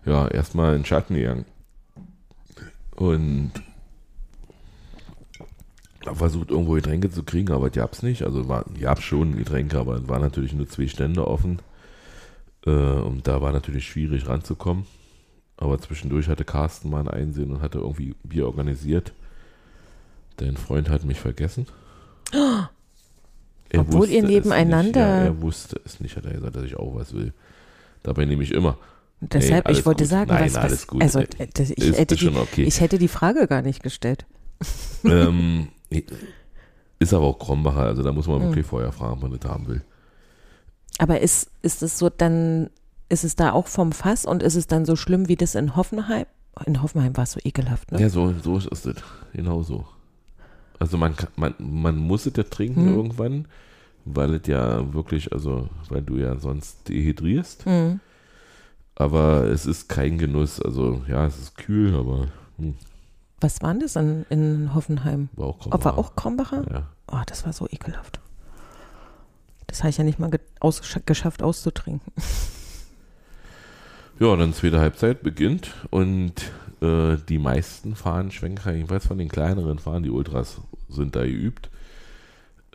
[0.05, 1.45] ja, erstmal in den Schatten gegangen.
[2.95, 3.53] Und
[6.15, 8.23] versucht, irgendwo Getränke zu kriegen, aber die gab's nicht.
[8.23, 11.61] Also war, gab schon Getränke, aber es waren natürlich nur zwei Stände offen.
[12.65, 14.87] Äh, und da war natürlich schwierig ranzukommen.
[15.57, 19.13] Aber zwischendurch hatte Carsten mal ein Einsehen und hatte irgendwie Bier organisiert.
[20.37, 21.67] Dein Freund hat mich vergessen.
[23.71, 24.97] Er Obwohl ihr es nebeneinander- Nicht.
[24.97, 27.33] Ja, er wusste es nicht, hat er gesagt, dass ich auch was will.
[28.03, 28.79] Dabei nehme ich immer.
[29.21, 30.11] Deshalb, alles ich wollte gut.
[30.11, 31.03] sagen, Nein, was, was alles gut.
[31.03, 32.63] also Äh, äh, das, ich, ist- hätte ist die, okay.
[32.65, 34.27] ich hätte die Frage gar nicht gestellt.
[35.05, 35.69] ähm,
[36.99, 38.43] ist aber auch Krombacher, also da muss man Mhm.
[38.49, 39.83] wirklich vorher fragen, ob man das haben will.
[40.99, 42.71] Aber ist, ist es so dann,
[43.09, 45.77] ist es da auch vom Fass und ist es dann so schlimm wie das in
[45.77, 46.27] Hoffenheim?
[46.65, 48.01] In Hoffenheim war es so ekelhaft, ne?
[48.01, 48.97] Ja, so, so ist es.
[49.35, 49.85] Genau so.
[50.79, 52.95] Also man, kann, man, man muss es ja trinken Hm.
[52.95, 53.49] irgendwann,
[54.05, 57.67] weil es ja wirklich, also weil du ja sonst dehydrierst.
[57.67, 58.01] Mhm.
[58.95, 60.61] Aber es ist kein Genuss.
[60.61, 62.75] Also ja, es ist kühl, aber hm,
[63.41, 65.29] Was waren das in, in Hoffenheim?
[65.35, 65.99] war auch Ob war Krombacher.
[65.99, 66.65] auch Krombacher?
[66.73, 66.87] Ja.
[67.13, 68.21] Oh, das war so ekelhaft.
[69.67, 70.31] Das habe ich ja nicht mal
[71.07, 72.13] geschafft auszutrinken.
[74.19, 76.33] Ja, dann zweite Halbzeit beginnt und
[76.81, 81.71] äh, die meisten fahren Schwenker, jedenfalls von den kleineren fahren, die Ultras sind da geübt.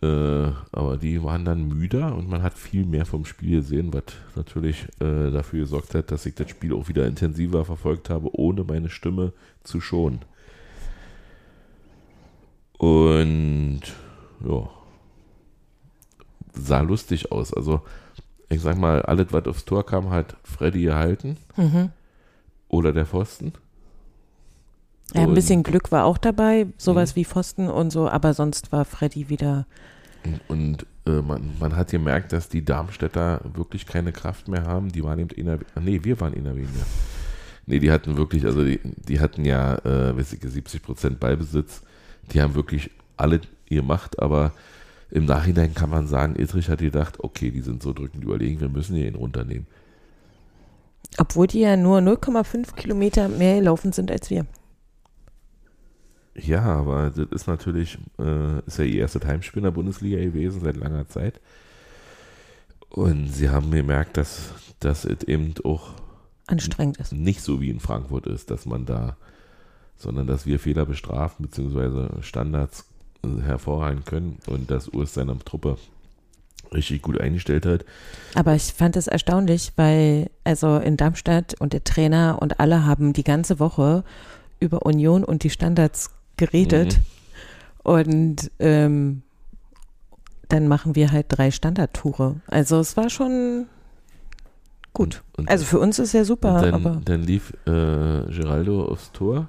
[0.01, 4.03] Äh, aber die waren dann müder und man hat viel mehr vom Spiel gesehen, was
[4.35, 8.63] natürlich äh, dafür gesorgt hat, dass ich das Spiel auch wieder intensiver verfolgt habe, ohne
[8.63, 9.31] meine Stimme
[9.63, 10.21] zu schonen.
[12.79, 13.81] Und
[14.43, 14.69] ja,
[16.53, 17.53] sah lustig aus.
[17.53, 17.81] Also
[18.49, 21.91] ich sag mal, alles, was aufs Tor kam, hat Freddy gehalten Mhm.
[22.67, 23.53] oder der Pfosten.
[25.13, 26.73] Ja, ein Und- bisschen Glück war auch dabei, Mhm.
[26.77, 29.65] sowas wie Pfosten und so, aber sonst war Freddy wieder.
[30.47, 34.91] Und äh, man, man hat gemerkt, dass die Darmstädter wirklich keine Kraft mehr haben.
[34.91, 36.85] Die waren eben einer, nee, wir waren einer weniger.
[37.65, 41.81] Nee, die hatten wirklich, also die, die hatten ja, äh, weiß ich, 70 Prozent Ballbesitz.
[42.33, 44.51] Die haben wirklich alle gemacht, aber
[45.09, 48.69] im Nachhinein kann man sagen, Idrich hat gedacht, okay, die sind so drückend überlegen, wir
[48.69, 49.65] müssen hier ihn runternehmen.
[51.17, 54.45] Obwohl die ja nur 0,5 Kilometer mehr gelaufen sind als wir.
[56.35, 60.61] Ja, aber das ist natürlich, äh, ist ja ihr erstes Heimspiel in der Bundesliga gewesen
[60.61, 61.41] seit langer Zeit.
[62.89, 65.93] Und sie haben gemerkt, dass das eben auch
[66.47, 67.13] Anstrengend ist.
[67.13, 69.17] nicht so wie in Frankfurt ist, dass man da,
[69.97, 72.21] sondern dass wir Fehler bestrafen bzw.
[72.21, 72.85] Standards
[73.23, 75.77] äh, hervorheben können und dass Urs seine Truppe
[76.73, 77.85] richtig gut eingestellt hat.
[78.35, 83.13] Aber ich fand es erstaunlich, weil also in Darmstadt und der Trainer und alle haben
[83.13, 84.03] die ganze Woche
[84.59, 86.11] über Union und die Standards
[86.45, 86.97] geredet.
[86.97, 87.01] Mhm.
[87.83, 89.21] Und ähm,
[90.49, 92.35] dann machen wir halt drei Standardtourer.
[92.47, 93.67] Also es war schon
[94.93, 95.23] gut.
[95.37, 99.11] Und, Also für uns ist ja super, und dann, aber dann lief äh, Geraldo aufs
[99.11, 99.47] Tor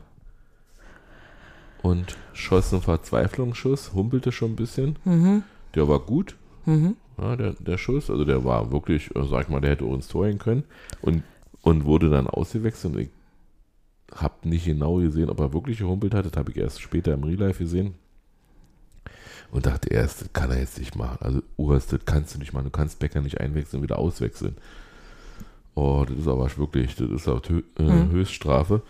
[1.83, 4.97] und schoss einen Verzweiflungsschuss, humpelte schon ein bisschen.
[5.05, 5.43] mhm,
[5.75, 6.97] Der war gut, mhm.
[7.21, 8.09] ja, der, der Schuss.
[8.09, 10.65] Also der war wirklich, äh, sag ich mal, der hätte auch ins Tor gehen können.
[11.01, 11.23] Und,
[11.63, 12.95] und wurde dann ausgewechselt.
[12.95, 13.09] Und ich
[14.15, 16.27] habe nicht genau gesehen, ob er wirklich gehumpelt hat.
[16.27, 17.95] Das habe ich erst später im Real Life gesehen.
[19.51, 21.19] Und dachte erst, das kann er jetzt nicht machen.
[21.21, 22.65] Also Urs, das kannst du nicht machen.
[22.65, 24.57] Du kannst Becker nicht einwechseln wieder auswechseln.
[25.75, 28.11] Oh, das ist aber wirklich, das ist auch Hö äh, Mhm.
[28.11, 28.83] Höchststrafe.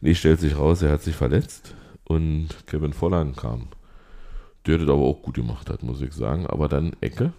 [0.00, 3.68] Nee, stellt sich raus, er hat sich verletzt und Kevin Volland kam.
[4.66, 6.46] Der das aber auch gut gemacht hat, muss ich sagen.
[6.46, 7.32] Aber dann Ecke.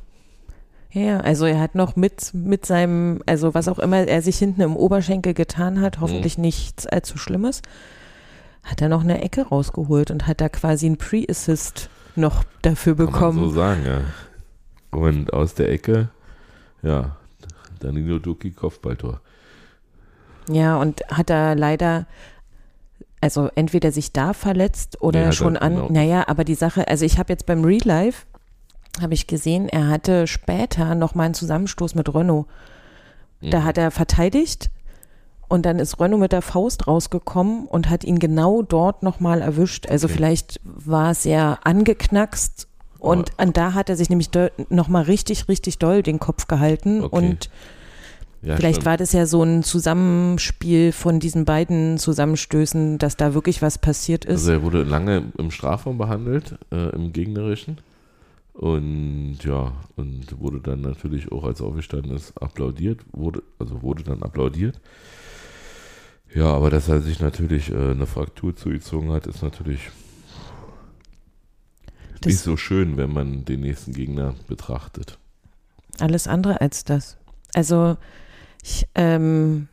[0.95, 4.62] Ja, also er hat noch mit, mit seinem, also was auch immer er sich hinten
[4.62, 7.62] im Oberschenkel getan hat, hoffentlich nichts allzu Schlimmes,
[8.63, 13.05] hat er noch eine Ecke rausgeholt und hat da quasi einen Pre-Assist noch dafür Kann
[13.05, 13.53] man so bekommen.
[13.53, 14.01] sagen, ja.
[14.97, 16.08] Und aus der Ecke,
[16.81, 17.17] ja,
[17.81, 19.19] Danilo Duki Kopfballtor.
[20.49, 22.08] Ja, und hat er leider,
[23.19, 25.89] also entweder sich da verletzt oder er, schon an, genau.
[25.91, 28.25] naja, aber die Sache, also ich habe jetzt beim Real Life,
[29.01, 32.45] habe ich gesehen, er hatte später nochmal einen Zusammenstoß mit Renault.
[33.41, 33.63] Da Mhm.
[33.65, 34.69] hat er verteidigt
[35.47, 39.88] und dann ist Renault mit der Faust rausgekommen und hat ihn genau dort nochmal erwischt.
[39.88, 40.15] Also Okay.
[40.15, 42.67] vielleicht war es ja angeknackst
[42.99, 44.29] und, und da hat er sich nämlich
[44.69, 47.15] nochmal richtig, richtig doll den Kopf gehalten Okay.
[47.15, 47.49] und
[48.41, 48.86] Ja, vielleicht stimmt.
[48.86, 54.23] war das ja so ein Zusammenspiel von diesen beiden Zusammenstößen, dass da wirklich was passiert
[54.25, 54.41] ist.
[54.41, 57.77] Also er wurde lange im Strafraum behandelt, äh, im gegnerischen.
[58.56, 64.04] Und ja, und wurde dann natürlich auch, als er aufgestanden ist, applaudiert, wurde, also wurde
[64.04, 64.80] dann applaudiert.
[66.34, 69.89] Ja, aber dass er sich natürlich äh, eine Fraktur zugezogen hat, ist natürlich
[72.22, 75.18] Das- nicht so schön, wenn man den nächsten Gegner betrachtet.
[76.00, 77.18] Alles andere als das.
[77.54, 77.98] Also
[78.63, 79.68] ich ähm,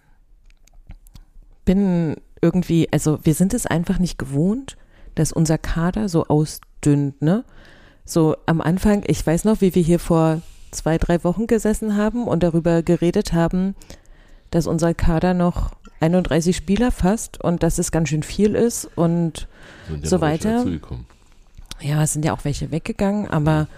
[1.64, 4.76] bin irgendwie, also wir sind es einfach nicht gewohnt,
[5.14, 7.44] dass unser Kader so ausdünnt, ne?
[8.04, 12.26] So am Anfang, ich weiß noch, wie wir hier vor zwei, drei Wochen gesessen haben
[12.26, 13.74] und darüber geredet haben,
[14.50, 19.46] dass unser Kader noch 31 Spieler fasst und dass es ganz schön viel ist und
[19.88, 20.64] Sind ja so weiter.
[21.80, 23.68] ja, es sind ja auch welche weggegangen, aber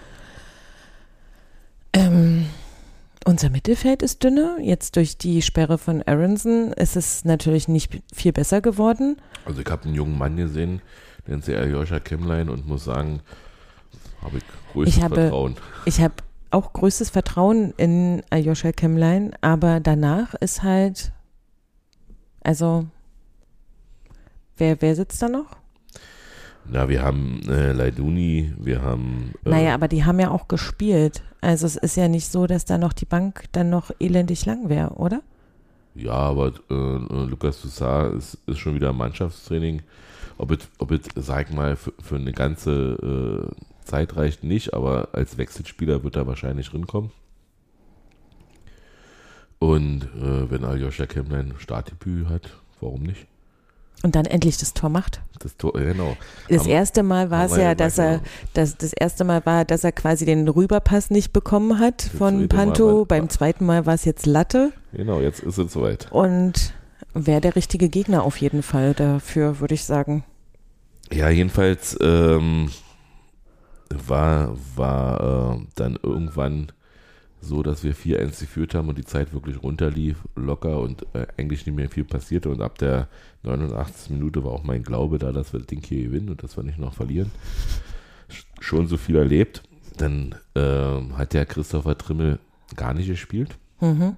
[1.93, 2.47] ähm,
[3.25, 4.57] unser Mittelfeld ist dünner.
[4.59, 9.17] Jetzt durch die Sperre von Aronson ist es natürlich nicht viel besser geworden.
[9.45, 10.81] Also ich habe einen jungen Mann gesehen,
[11.27, 13.21] nennt sich Aljoscha Kemmlein und muss sagen,
[14.25, 15.55] habe ich größtes Ich habe- Vertrauen.
[15.85, 16.13] Ich habe
[16.51, 21.11] auch größtes Vertrauen in Aljoscha Kemmlein, aber danach ist halt,
[22.41, 22.85] also,
[24.57, 25.57] wer, wer sitzt da noch?
[26.67, 31.21] Na, wir haben äh, Leiduni, wir haben äh, Naja, aber die haben ja auch gespielt.
[31.41, 34.67] Also es ist ja nicht so, dass da noch die Bank dann noch elendig lang
[34.67, 35.21] wäre, oder?
[35.93, 39.83] Ja, aber äh, äh, Lukas Toussaint ist, ist schon wieder Mannschaftstraining.
[40.39, 44.73] Ob es, ob es, sag ich mal, für, für eine ganze äh, Zeit reicht nicht,
[44.73, 47.11] aber als Wechselspieler wird er wahrscheinlich rinkommen.
[49.59, 53.25] Und äh, wenn Aljoscha Kemmlein Startdebüt hat, warum nicht?
[54.03, 55.21] Und dann endlich das Tor macht.
[55.39, 56.15] Das Tor, genau.
[56.49, 58.21] Das Haben- erste Mal war es ja, dass er,
[58.53, 62.47] das, das erste Mal war, dass er quasi den Rüberpass nicht bekommen hat von Mal
[62.47, 62.99] Panto.
[62.99, 66.11] war- Beim zweiten Mal war es jetzt Latte Genau, jetzt ist es soweit.
[66.11, 66.73] und
[67.13, 70.23] wäre der richtige Gegner auf jeden Fall dafür, würde ich sagen.
[71.11, 72.69] Ja, jedenfalls ähm,
[73.89, 76.71] war, war äh, dann irgendwann
[77.41, 81.65] so, dass wir 4-1 geführt haben und die Zeit wirklich runterlief, locker und äh, eigentlich
[81.65, 82.49] nicht mehr viel passierte.
[82.49, 83.07] Und ab der
[83.43, 84.09] 89.
[84.11, 86.63] Minute war auch mein Glaube da, dass wir das Ding hier gewinnen und dass wir
[86.63, 87.29] nicht noch verlieren.
[88.31, 89.61] Sch- Schon so viel erlebt.
[89.97, 92.39] Dann ähm, hat der Christopher Trimmel
[92.75, 93.57] gar nicht gespielt.
[93.79, 94.15] Mhm.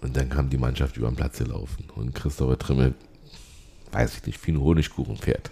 [0.00, 1.86] Und dann kam die Mannschaft über den Platz gelaufen.
[1.96, 2.94] Und Christopher Trimmel,
[3.90, 5.50] weiß ich nicht, wie ein Honigkuchenpferd.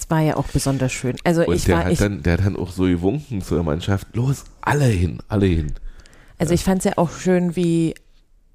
[0.00, 1.16] Es war ja auch besonders schön.
[1.24, 3.62] Also Und ich der, war, hat ich, dann, der hat dann auch so gewunken zur
[3.62, 4.08] Mannschaft.
[4.14, 5.74] Los, alle hin, alle hin.
[6.38, 7.94] also ich fand es ja auch schön, wie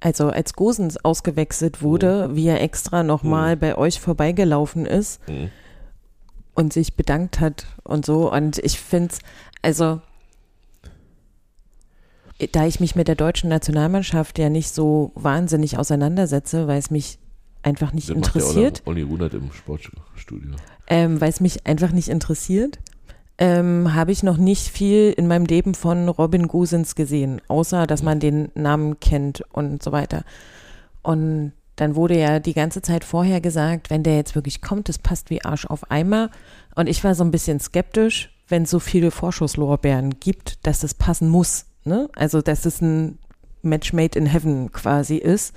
[0.02, 5.50] also als Gosens ausgewechselt wurde, wie er extra nochmal bei euch vorbeigelaufen ist Mhm.
[6.54, 8.32] und sich bedankt hat und so.
[8.32, 9.20] Und ich finde es,
[9.62, 10.02] also
[12.52, 17.18] da ich mich mit der deutschen Nationalmannschaft ja nicht so wahnsinnig auseinandersetze, weil es mich
[17.66, 20.52] einfach nicht Das macht ja interessiert, Olli Runert im Sportstudio.
[20.88, 22.80] ähm, weil es mich einfach nicht interessiert,
[23.38, 28.04] ähm, habe ich noch nicht viel in meinem Leben von Robin Gosens gesehen, außer dass
[28.04, 30.24] man den Namen kennt und so weiter.
[31.02, 34.98] Und dann wurde ja die ganze Zeit vorher gesagt, wenn der jetzt wirklich kommt, das
[34.98, 36.30] passt wie Arsch auf Eimer.
[36.76, 40.94] Und ich war so ein bisschen skeptisch, wenn es so viele Vorschusslorbeeren gibt, dass das
[40.94, 41.66] passen muss.
[41.84, 42.10] Ne?
[42.16, 43.18] Also, dass es ein
[43.62, 45.54] Match made in heaven quasi ist,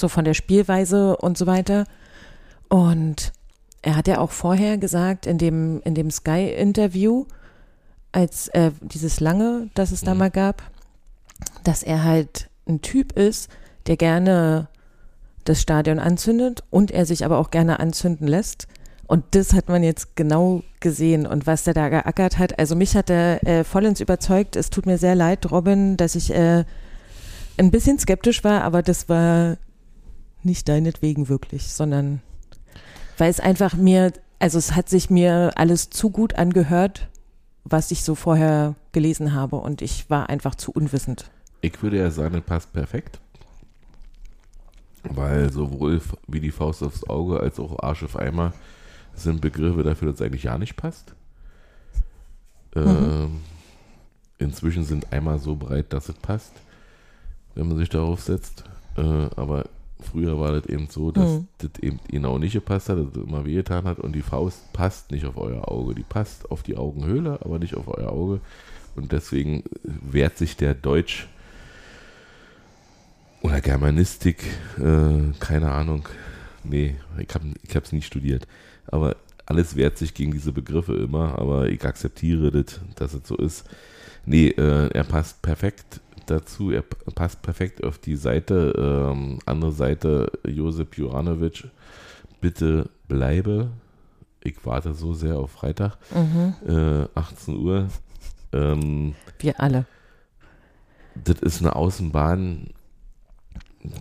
[0.00, 1.84] so von der Spielweise und so weiter.
[2.68, 3.32] Und
[3.82, 7.26] er hat ja auch vorher gesagt, in dem, in dem Sky-Interview,
[8.12, 10.18] als äh, dieses lange, das es da Mhm.
[10.18, 10.62] mal gab,
[11.64, 13.48] dass er halt ein Typ ist,
[13.86, 14.68] der gerne
[15.44, 18.66] das Stadion anzündet und er sich aber auch gerne anzünden lässt.
[19.06, 22.58] Und das hat man jetzt genau gesehen und was der da geackert hat.
[22.60, 24.54] Also mich hat er äh, vollends überzeugt.
[24.54, 26.64] Es tut mir sehr leid, Robin, dass ich äh,
[27.58, 29.56] ein bisschen skeptisch war, aber das war
[30.42, 32.20] nicht deinetwegen wirklich, sondern
[33.18, 37.08] weil es einfach mir, also es hat sich mir alles zu gut angehört,
[37.64, 41.30] was ich so vorher gelesen habe und ich war einfach zu unwissend.
[41.60, 43.20] Ich würde ja sagen, das passt perfekt.
[45.02, 48.52] Weil sowohl wie die Faust aufs Auge als auch Arsch auf Eimer
[49.14, 51.14] sind Begriffe dafür, dass es eigentlich ja nicht passt.
[52.74, 53.40] Ähm,
[54.38, 56.52] inzwischen sind Eimer so breit, dass es passt,
[57.54, 58.64] wenn man sich darauf setzt.
[58.96, 59.66] Äh, aber
[60.02, 61.48] früher war das eben so, dass Mhm.
[61.58, 65.10] das eben genau nicht gepasst hat, dass es immer wehgetan hat und die Faust passt
[65.10, 65.94] nicht auf euer Auge.
[65.94, 68.40] Die passt auf die Augenhöhle, aber nicht auf euer Auge.
[68.96, 71.28] Und deswegen wehrt sich der Deutsch
[73.42, 74.44] oder Germanistik,
[74.78, 76.08] äh, keine Ahnung.
[76.64, 78.46] Nee, ich habe ich hab's nie studiert.
[78.86, 83.36] Aber alles wehrt sich gegen diese Begriffe immer, aber ich akzeptiere das, dass es so
[83.36, 83.64] ist.
[84.26, 86.82] Nee, äh, er passt perfekt dazu, er
[87.14, 88.72] passt perfekt auf die Seite,
[89.12, 91.68] ähm, andere Seite, Josep Juranovic,
[92.40, 93.70] bitte bleibe.
[94.42, 96.54] Ich warte so sehr auf Freitag, Mhm.
[96.66, 97.88] äh, 18 Uhr.
[98.52, 99.84] Ähm, Wir alle.
[101.14, 102.70] das ist eine Außenbahn.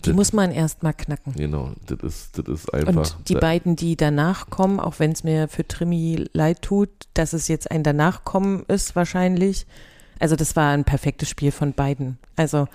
[0.05, 1.33] Die muss man erst mal knacken.
[1.33, 3.15] Genau, das ist, das ist einfach.
[3.15, 6.89] Und die da- beiden, die danach kommen, auch wenn es mir für Trimi leid tut,
[7.13, 9.65] dass es jetzt ein danach kommen ist wahrscheinlich.
[10.19, 12.17] Also das war ein perfektes Spiel von beiden.
[12.36, 12.67] Also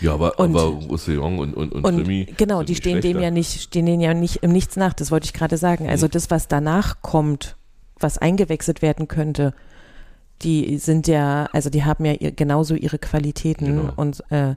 [0.00, 3.20] Ja, aber, Und- aber Roussillon und, und, und, und Remy genau, die stehen dem schlechter.
[3.20, 4.92] ja nicht, stehen denen ja nicht im Nichts nach.
[4.92, 5.88] Das wollte ich gerade sagen.
[5.88, 6.10] Also Mhm.
[6.12, 7.56] das, was danach kommt,
[7.98, 9.54] was eingewechselt werden könnte,
[10.42, 13.92] die sind ja, also die haben ja ihr, genauso ihre Qualitäten Genau.
[13.96, 14.54] und äh,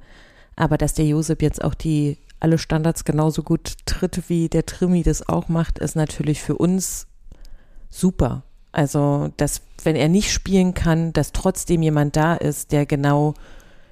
[0.55, 5.01] aber dass der Josep jetzt auch die alle Standards genauso gut tritt, wie der Trimi
[5.03, 7.07] das auch macht, ist natürlich für uns
[7.89, 8.43] super.
[8.73, 13.33] Also, dass, wenn er nicht spielen kann, dass trotzdem jemand da ist, der genau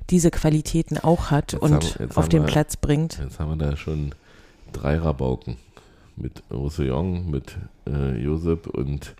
[0.10, 3.18] diese Qualitäten auch hat Jetzt und haben- auf den wir- Platz bringt.
[3.24, 4.14] Jetzt haben wir da schon
[4.74, 5.58] drei Rabauken.
[6.18, 7.56] Mit Roussillon, mit
[7.88, 9.16] äh, Josep und,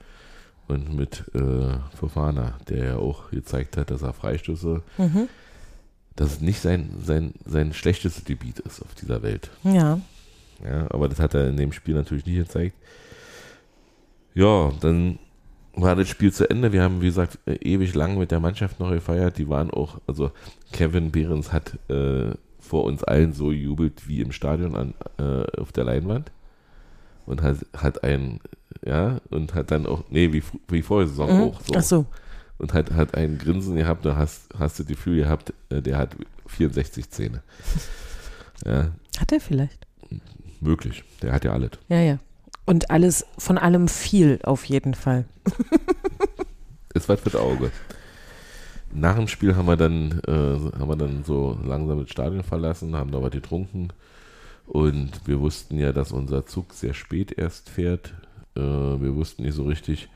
[0.68, 5.28] und mit äh, Fofana, der ja auch gezeigt hat, dass er Freistöße, Mhm.
[6.18, 9.50] dass es nicht sein, sein, sein schlechtestes Gebiet ist auf dieser Welt.
[9.64, 10.00] Ja.
[10.64, 12.76] Ja, aber das hat er in dem Spiel natürlich nicht gezeigt.
[14.34, 15.18] Ja, dann
[15.74, 16.72] war das Spiel zu Ende.
[16.74, 19.38] Wir haben, wie gesagt, äh, ewig lang mit der Mannschaft noch gefeiert.
[19.38, 20.32] Die waren auch, also
[20.74, 25.72] Kevin Behrens hat äh, vor uns allen so jubelt wie im Stadion an, äh, auf
[25.72, 26.32] der Leinwand.
[27.26, 28.40] Und hat, hat ein,
[28.86, 31.44] ja, und hat dann auch, nee, wie, wie vor der Saison Mhm.
[31.44, 31.74] auch so.
[31.76, 32.06] Ach so.
[32.58, 35.98] Und hat, hat ein Grinsen gehabt, da hast, hast du das Gefühl gehabt, äh, der
[35.98, 36.16] hat
[36.48, 37.42] 64 Zähne.
[38.64, 39.88] Ja, Hat er vielleicht?
[40.60, 41.04] möglich.
[41.24, 41.72] Der hat ja alles.
[41.90, 42.20] Ja, ja.
[42.72, 45.26] Und alles, von allem viel auf jeden Fall.
[46.94, 47.70] Ist was fürs Auge.
[48.94, 52.96] Nach dem Spiel haben wir dann, äh, haben wir dann so langsam das Stadion verlassen,
[52.96, 53.90] haben da was getrunken
[54.68, 58.14] und wir wussten ja, dass unser Zug sehr spät erst fährt.
[58.56, 60.08] Äh, wir wussten nicht so richtig.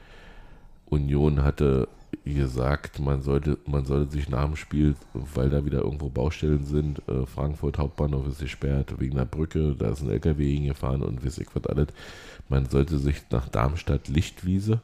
[0.85, 1.89] Union hatte
[2.23, 7.01] gesagt, man sollte, man sollte sich nach dem Spiel, weil da wieder irgendwo Baustellen sind,
[7.07, 11.39] äh, Frankfurt Hauptbahnhof ist gesperrt wegen der Brücke, da ist ein LKW hingefahren und weiß
[11.39, 11.87] ich was alles.
[12.49, 14.81] Man sollte sich nach Darmstadt Lichtwiese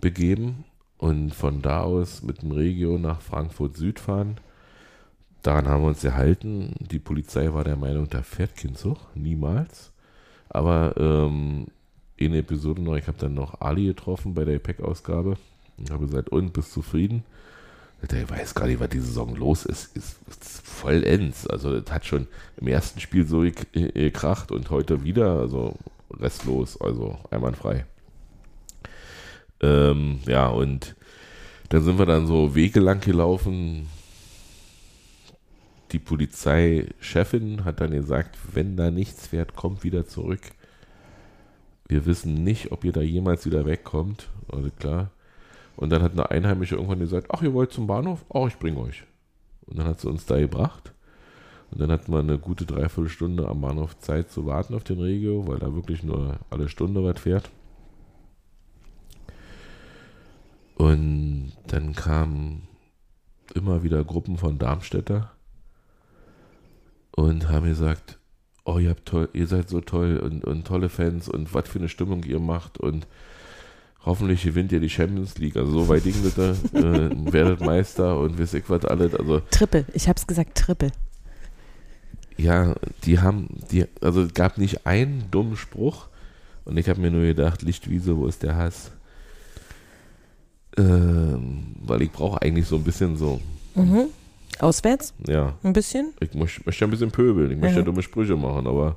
[0.00, 0.64] begeben
[0.98, 4.36] und von da aus mit dem Regio nach Frankfurt Süd fahren.
[5.42, 6.74] Daran haben wir uns gehalten.
[6.78, 8.76] Die Polizei war der Meinung, da fährt kein
[9.14, 9.92] niemals.
[10.48, 11.66] Aber ähm,
[12.16, 15.36] in der Episode noch, ich habe dann noch Ali getroffen bei der Gepäckausgabe
[15.78, 17.24] und habe gesagt, und, bist zufrieden?
[18.10, 19.96] Der weiß gar nicht, was die Saison los ist.
[19.96, 21.46] Ist, ist vollends.
[21.46, 22.26] Also das hat schon
[22.58, 25.76] im ersten Spiel so gek- gekracht und heute wieder, also
[26.12, 27.86] restlos, also einwandfrei.
[29.60, 30.96] Ähm, ja, und
[31.70, 33.88] dann sind wir dann so Wege lang gelaufen.
[35.92, 40.42] Die Polizeichefin hat dann gesagt, wenn da nichts fährt, kommt wieder zurück.
[41.88, 44.28] Wir wissen nicht, ob ihr da jemals wieder wegkommt.
[44.48, 45.10] Also klar.
[45.76, 48.24] Und dann hat eine Einheimische irgendwann gesagt, ach, ihr wollt zum Bahnhof?
[48.32, 49.04] Ach, ich bringe euch.
[49.66, 50.92] Und dann hat sie uns da gebracht.
[51.70, 55.48] Und dann hatten wir eine gute Dreiviertelstunde am Bahnhof Zeit zu warten auf den Regio,
[55.48, 57.50] weil da wirklich nur alle Stunde was fährt.
[60.76, 62.68] Und dann kamen
[63.54, 65.32] immer wieder Gruppen von Darmstädter
[67.12, 68.18] und haben gesagt,
[68.64, 71.78] oh, ihr, habt toll, ihr seid so toll und, und tolle Fans und was für
[71.78, 73.06] eine Stimmung ihr macht und
[74.06, 75.56] hoffentlich gewinnt ihr die Champions League.
[75.56, 79.14] Also so weit Ding bitte, äh, werdet Meister und wisst ich was alles.
[79.14, 79.84] Also Triple.
[79.94, 80.90] Ich hab's gesagt, Triple.
[82.36, 86.08] ja, die haben, die, also es gab nicht einen dummen Spruch
[86.64, 88.90] und ich habe mir nur gedacht, Lichtwiese, wo ist der Hass?
[90.76, 93.40] Ähm, weil ich brauche eigentlich so ein bisschen so,
[93.76, 94.06] Mhm.
[94.58, 95.14] Auswärts?
[95.26, 96.12] ja, Ein bisschen?
[96.20, 97.86] ich möcht- möchte ja ein bisschen pöbeln, ich möchte ja Mhm.
[97.86, 98.96] dumme Sprüche machen, aber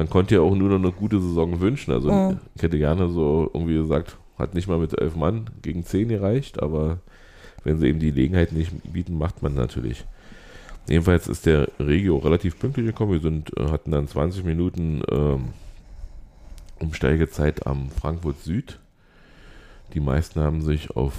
[0.00, 1.92] man konnte ja auch nur noch eine gute Saison wünschen.
[1.92, 2.40] Also Mhm.
[2.54, 6.62] ich hätte gerne so irgendwie gesagt, hat nicht mal mit elf Mann gegen zehn gereicht,
[6.62, 7.00] aber
[7.64, 10.06] wenn sie eben die Gelegenheit nicht bieten, macht man natürlich.
[10.88, 13.12] Jedenfalls ist der Regio relativ pünktlich gekommen.
[13.12, 15.48] Wir sind, äh, hatten dann 20 Minuten ähm,
[16.78, 18.78] Umsteigezeit am Frankfurt Süd.
[19.92, 21.12] Die meisten haben sich auf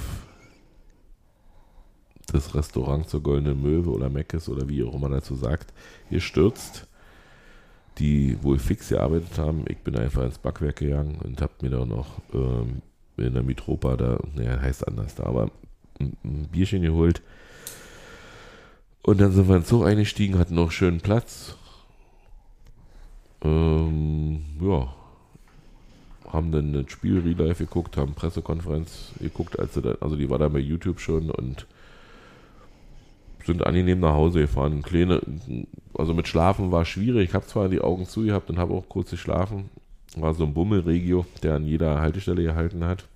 [2.33, 5.71] das Restaurant zur Goldenen Möwe oder Meckes oder wie auch immer dazu sagt,
[6.09, 6.87] gestürzt,
[7.97, 9.65] die wohl fix gearbeitet haben.
[9.67, 12.81] Ich bin einfach ins Backwerk gegangen und habe mir da noch ähm,
[13.17, 15.51] in der Mitropa da, naja, heißt anders da, aber
[15.99, 16.15] ein,
[16.51, 17.21] Bierchen geholt.
[19.03, 21.55] Und dann sind wir in den Zug eingestiegen, hatten noch schönen Platz.
[23.43, 24.93] Ähm, ja,
[26.31, 30.29] haben dann das Spiel Real Life geguckt, haben Pressekonferenz geguckt, als sie da, also die
[30.29, 31.65] war da bei YouTube schon und
[33.45, 34.81] sind angenehm nach Hause gefahren.
[34.81, 35.21] Kleine,
[35.93, 37.29] also mit Schlafen war schwierig.
[37.29, 39.69] Ich habe zwar die Augen zu gehabt und habe auch kurz geschlafen.
[40.15, 43.07] War so ein Bummelregio, der an jeder Haltestelle gehalten hat.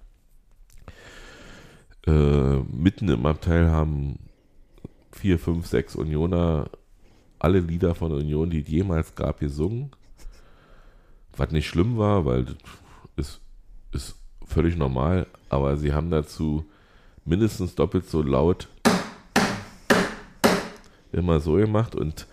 [2.07, 4.19] Äh, mitten im Abteil haben
[5.11, 6.69] vier, fünf, sechs Unioner
[7.39, 9.91] alle Lieder von Union, die es jemals gab, gesungen.
[11.35, 12.45] Was nicht schlimm war, weil
[13.17, 13.41] ist,
[13.91, 14.15] ist
[14.45, 16.65] völlig normal, aber sie haben dazu
[17.25, 18.67] mindestens doppelt so laut
[21.15, 22.27] immer so gemacht und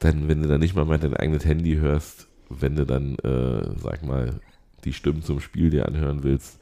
[0.00, 3.78] dann, wenn du dann nicht mal mehr dein eigenes Handy hörst, wenn du dann, äh,
[3.78, 4.40] sag mal,
[4.84, 6.58] die Stimmen zum Spiel dir anhören willst,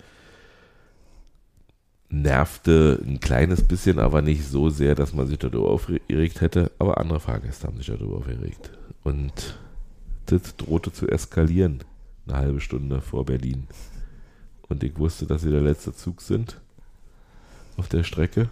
[2.11, 6.71] nervte ein kleines bisschen, aber nicht so sehr, dass man sich darüber aufgeregt hätte.
[6.79, 8.71] Aber andere Fahrgäste haben sich darüber aufgeregt.
[9.05, 9.59] Und
[10.27, 11.81] das drohte zu eskalieren,
[12.27, 13.67] eine halbe Stunde vor Berlin.
[14.69, 16.61] Und ich wusste, dass sie der letzte Zug sind
[17.77, 18.49] auf der Strecke.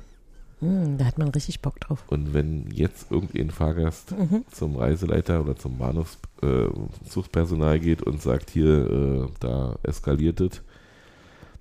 [0.61, 2.03] Hm, da hat man richtig Bock drauf.
[2.09, 4.45] Und wenn jetzt irgendein Fahrgast mhm.
[4.51, 10.63] zum Reiseleiter oder zum Bahnhofszugspersonal äh, geht und sagt, hier, äh, da eskaliert es,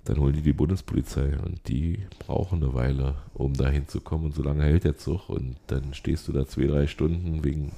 [0.04, 4.42] dann holen die die Bundespolizei und die brauchen eine Weile, um da hinzukommen und so
[4.42, 7.72] lange hält der Zug und dann stehst du da zwei, drei Stunden wegen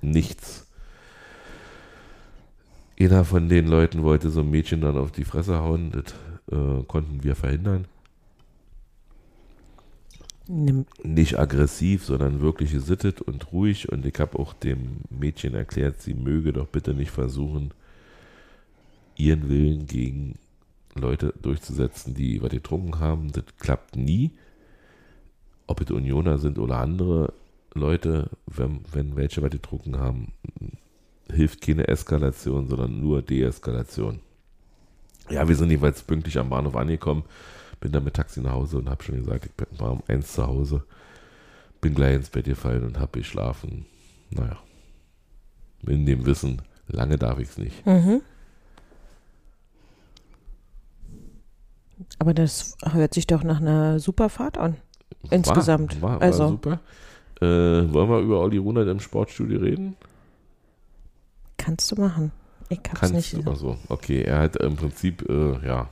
[0.00, 0.68] nichts.
[2.98, 6.14] Einer von den Leuten wollte so ein Mädchen dann auf die Fresse hauen, das
[6.50, 7.86] äh, konnten wir verhindern.
[11.02, 16.12] Nicht aggressiv, sondern wirklich gesittet und ruhig und ich habe auch dem Mädchen erklärt, sie
[16.12, 17.72] möge doch bitte nicht versuchen,
[19.16, 20.38] ihren Willen gegen
[20.94, 23.32] Leute durchzusetzen, die was getrunken haben.
[23.32, 24.32] Das klappt nie.
[25.66, 27.32] Ob es Unioner sind oder andere
[27.72, 30.32] Leute, wenn, wenn welche was getrunken haben,
[31.32, 34.20] hilft keine Eskalation, sondern nur Deeskalation.
[35.30, 37.22] Ja, wir sind jeweils pünktlich am Bahnhof angekommen.
[37.82, 40.46] Bin dann mit Taxi nach Hause und habe schon gesagt, ich war um eins zu
[40.46, 40.84] Hause.
[41.80, 43.86] Bin gleich ins Bett gefallen und habe geschlafen.
[44.30, 44.56] Naja,
[45.84, 47.84] in dem Wissen, lange darf ich es nicht.
[47.84, 48.22] Mhm.
[52.20, 54.76] Aber das hört sich doch nach einer super Fahrt an.
[55.30, 56.00] Insgesamt.
[56.00, 56.50] War, war, also.
[56.50, 56.78] super.
[57.40, 57.46] Äh,
[57.92, 59.96] wollen wir über Olli Runert im Sportstudio reden?
[61.56, 62.30] Kannst du machen.
[62.68, 63.44] Ich hab's Kannst nicht.
[63.44, 65.88] Du, also, okay, er hat im Prinzip, äh, ja.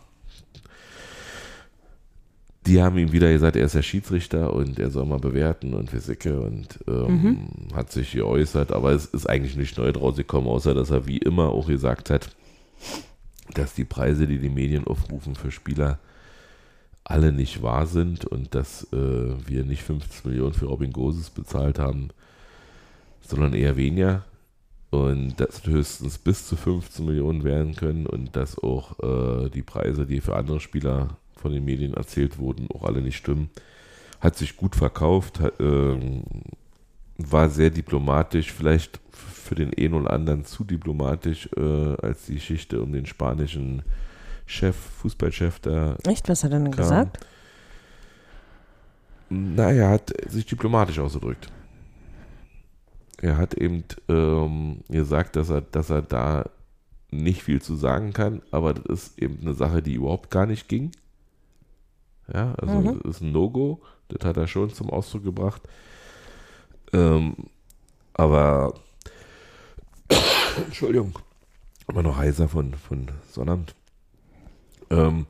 [2.67, 5.91] Die haben ihm wieder gesagt, er ist der Schiedsrichter und er soll mal bewerten und
[5.91, 7.75] Physike und ähm, mhm.
[7.75, 11.19] hat sich geäußert, aber es ist eigentlich nicht neu draus gekommen, außer dass er wie
[11.19, 12.31] immer auch gesagt hat,
[13.55, 15.99] dass die Preise, die die Medien aufrufen für Spieler,
[17.03, 18.97] alle nicht wahr sind und dass äh,
[19.47, 22.11] wir nicht 50 Millionen für Robin Goses bezahlt haben,
[23.23, 24.25] sondern eher weniger
[24.91, 30.05] und das höchstens bis zu 15 Millionen werden können und dass auch äh, die Preise,
[30.07, 33.51] die für andere Spieler von den Medien erzählt wurden, auch alle nicht stimmen.
[34.21, 36.23] Hat sich gut verkauft, hat, äh,
[37.17, 42.83] war sehr diplomatisch, vielleicht für den einen oder anderen zu diplomatisch, äh, als die Geschichte
[42.83, 43.83] um den spanischen
[44.47, 45.97] Chef, Fußballchef da.
[46.07, 46.29] Echt?
[46.29, 46.85] Was hat er denn kam.
[46.85, 47.27] gesagt?
[49.29, 51.51] Naja, er hat sich diplomatisch ausgedrückt.
[53.23, 56.51] Er hat eben ähm, gesagt, dass er, dass er da
[57.11, 60.69] nicht viel zu sagen kann, aber das ist eben eine Sache, die überhaupt gar nicht
[60.69, 60.91] ging.
[62.33, 63.01] Ja, also mhm.
[63.03, 65.63] das ist ein No-Go, das hat er schon zum Ausdruck gebracht.
[66.93, 67.35] Ähm,
[68.15, 68.75] aber
[70.67, 71.19] Entschuldigung,
[71.89, 73.75] immer noch heiser von, von Sonnabend.
[74.91, 75.27] Ähm,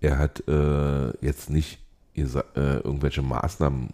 [0.00, 1.78] er hat äh, jetzt nicht
[2.14, 2.22] äh,
[2.54, 3.88] irgendwelche Maßnahmen mhm.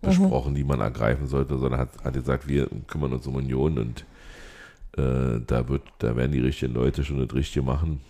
[0.00, 0.56] besprochen, mhm.
[0.56, 4.04] die man ergreifen sollte, sondern hat, hat gesagt, wir kümmern uns um Union und
[4.96, 8.00] äh, da wird, da werden die richtigen Leute schon das Richtige machen.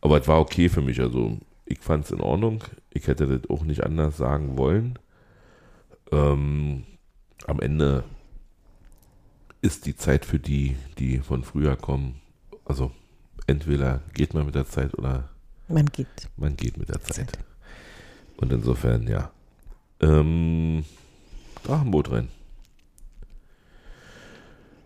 [0.00, 1.38] Aber es war okay für mich, also
[1.72, 2.62] ich fand es in Ordnung.
[2.90, 4.98] Ich hätte das auch nicht anders sagen wollen.
[6.10, 6.84] Ähm,
[7.46, 8.04] am Ende
[9.62, 12.20] ist die Zeit für die, die von früher kommen.
[12.66, 12.92] Also
[13.46, 15.30] entweder geht man mit der Zeit oder
[15.68, 16.28] man geht.
[16.36, 17.30] Man geht mit der Zeit.
[17.30, 17.38] Zeit.
[18.36, 19.30] Und insofern, ja.
[20.00, 20.84] Ähm,
[21.62, 22.28] Drachenbootrennen.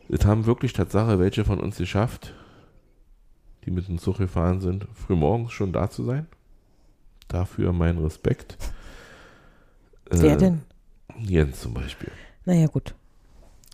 [0.09, 2.33] Es haben wirklich Tatsache welche von uns geschafft,
[3.65, 6.29] die mit dem Zug gefahren sind, frühmorgens schon da zu sein.
[7.29, 8.57] Dafür mein Respekt.
[10.11, 10.63] Wer äh, denn?
[11.19, 12.11] Jens zum Beispiel.
[12.45, 12.95] Naja, gut.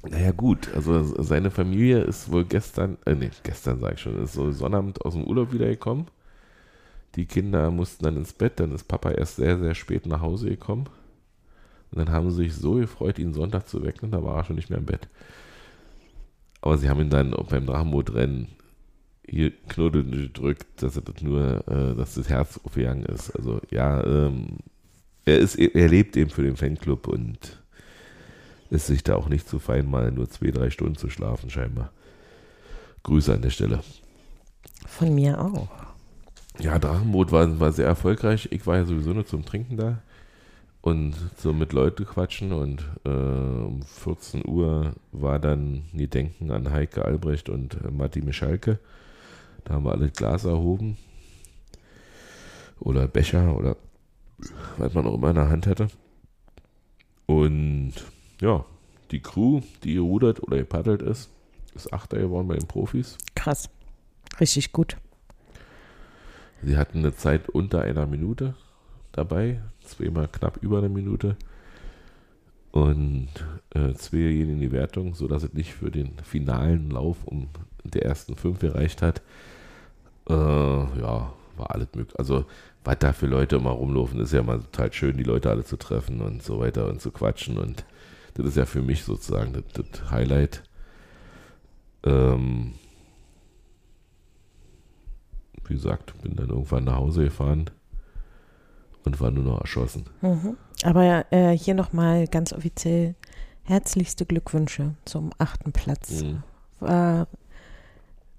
[0.09, 4.33] Naja, gut, also seine Familie ist wohl gestern, äh, nee, gestern sag ich schon, ist
[4.33, 6.07] so Sonnabend aus dem Urlaub wiedergekommen.
[7.15, 10.49] Die Kinder mussten dann ins Bett, dann ist Papa erst sehr, sehr spät nach Hause
[10.49, 10.87] gekommen.
[11.93, 14.57] Und dann haben sie sich so gefreut, ihn Sonntag zu wecken, da war er schon
[14.57, 15.09] nicht mehr im Bett.
[16.63, 18.49] Aber sie haben ihn dann beim Drachenbootrennen
[19.27, 23.31] hier Knuddel gedrückt, dass er das nur, äh, dass das Herz aufgegangen ist.
[23.31, 24.59] Also ja, ähm,
[25.25, 27.63] er ist, er lebt eben für den Fanclub und
[28.71, 31.93] ist sich da auch nicht zu fein, mal nur zwei, drei Stunden zu schlafen, scheinbar.
[33.03, 33.81] Grüße an der Stelle.
[34.87, 35.69] Von mir auch.
[36.59, 38.49] Ja, Drachenboot war, war sehr erfolgreich.
[38.51, 40.03] Ich war ja sowieso nur zum Trinken da
[40.83, 46.71] und so mit Leuten quatschen und äh, um 14 Uhr war dann die Denken an
[46.71, 48.79] Heike Albrecht und äh, Matti Mischalke.
[49.65, 50.97] Da haben wir alle Glas erhoben
[52.81, 53.77] oder Becher oder
[54.79, 55.89] was man auch immer in der Hand hatte.
[57.27, 57.95] Und
[58.41, 58.65] ja,
[59.11, 61.31] die Crew, die gerudert oder gepaddelt ist,
[61.75, 63.17] ist Achter geworden bei den Profis.
[63.35, 63.69] Krass.
[64.41, 64.97] Richtig gut.
[66.63, 68.55] Sie hatten eine Zeit unter einer Minute
[69.13, 71.37] dabei, zweimal knapp über eine Minute
[72.73, 73.29] und
[73.75, 77.49] äh, zweierjenigen in die Wertung, sodass es nicht für den finalen Lauf um
[77.85, 79.23] der ersten fünf gereicht hat.
[80.29, 82.19] Äh, ja, war alles möglich.
[82.19, 82.47] Also,
[82.85, 85.77] was da für Leute immer rumlaufen, ist ja mal total schön, die Leute alle zu
[85.77, 87.59] treffen und so weiter und zu quatschen.
[87.59, 87.85] Und
[88.35, 90.63] das ist ja für mich sozusagen das, das Highlight.
[92.05, 92.73] Ähm,
[95.67, 97.71] wie gesagt, bin dann irgendwann nach Hause gefahren
[99.05, 100.07] und war nur noch erschossen.
[100.23, 100.57] Mhm.
[100.83, 103.15] Aber äh, hier nochmal ganz offiziell
[103.65, 106.23] herzlichste Glückwünsche zum achten Platz.
[106.23, 106.43] Mhm.
[106.81, 107.29] War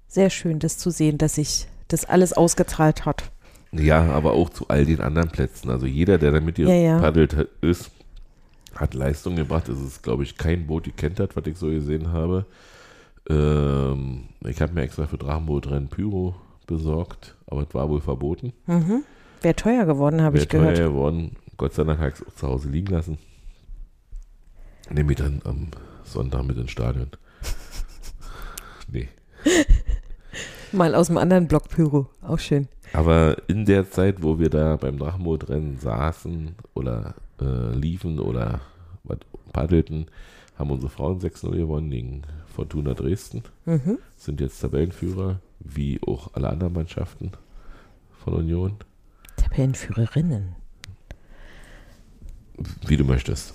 [0.08, 3.30] sehr schön, das zu sehen, dass sich das alles ausgezahlt hat.
[3.72, 5.70] Ja, aber auch zu all den anderen Plätzen.
[5.70, 6.98] Also jeder, der da mit dir Ja, ja.
[7.00, 7.90] paddelt hat- ist,
[8.74, 9.68] hat Leistung gebracht.
[9.68, 12.46] Es ist, glaube ich, kein Boot gekentert, hat, was ich so gesehen habe.
[13.28, 16.34] Ähm, ich habe mir extra für Drachenbootrennen Pyro
[16.66, 18.52] besorgt, aber es war wohl verboten.
[18.66, 19.02] Mhm.
[19.42, 20.88] Wäre teuer geworden, habe ich Wäre teuer gehört.
[20.90, 21.36] geworden.
[21.56, 23.18] Gott sei Dank habe ich es auch zu Hause liegen lassen.
[24.90, 25.68] Nehme ich dann am
[26.04, 27.08] Sonntag mit ins Stadion.
[28.88, 29.08] nee.
[30.72, 32.08] Mal aus dem anderen Block Pyro.
[32.22, 32.68] Auch schön.
[32.92, 38.60] Aber in der Zeit, wo wir da beim Drachenbootrennen saßen oder äh, liefen oder
[39.52, 40.06] paddelten,
[40.56, 43.42] haben unsere Frauen 6-0 gewonnen gegen Fortuna Dresden.
[43.64, 43.98] Mhm.
[44.16, 47.32] Sind jetzt Tabellenführer, wie auch alle anderen Mannschaften
[48.22, 48.76] von Union.
[49.36, 50.56] Tabellenführerinnen.
[52.86, 53.52] Wie du möchtest.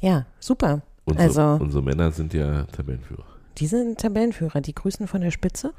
[0.00, 0.82] Ja, super.
[1.04, 3.24] Unsere, Also- unsere Männer sind ja Tabellenführer.
[3.58, 4.60] Die sind Tabellenführer.
[4.60, 5.72] Die grüßen von der Spitze.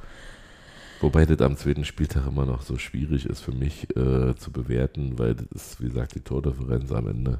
[1.01, 5.17] Wobei das am zweiten Spieltag immer noch so schwierig ist für mich äh, zu bewerten,
[5.19, 7.39] weil das ist, wie gesagt, die Tordifferenz am Ende.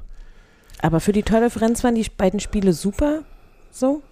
[0.82, 3.22] Aber für die Tordifferenz waren die beiden Spiele super.
[3.70, 4.02] So.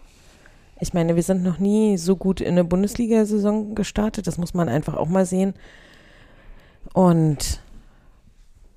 [0.81, 4.27] Ich meine, wir sind noch nie so gut in eine Bundesliga-Saison gestartet.
[4.27, 5.55] Das muss man einfach auch mal sehen.
[6.95, 7.61] Und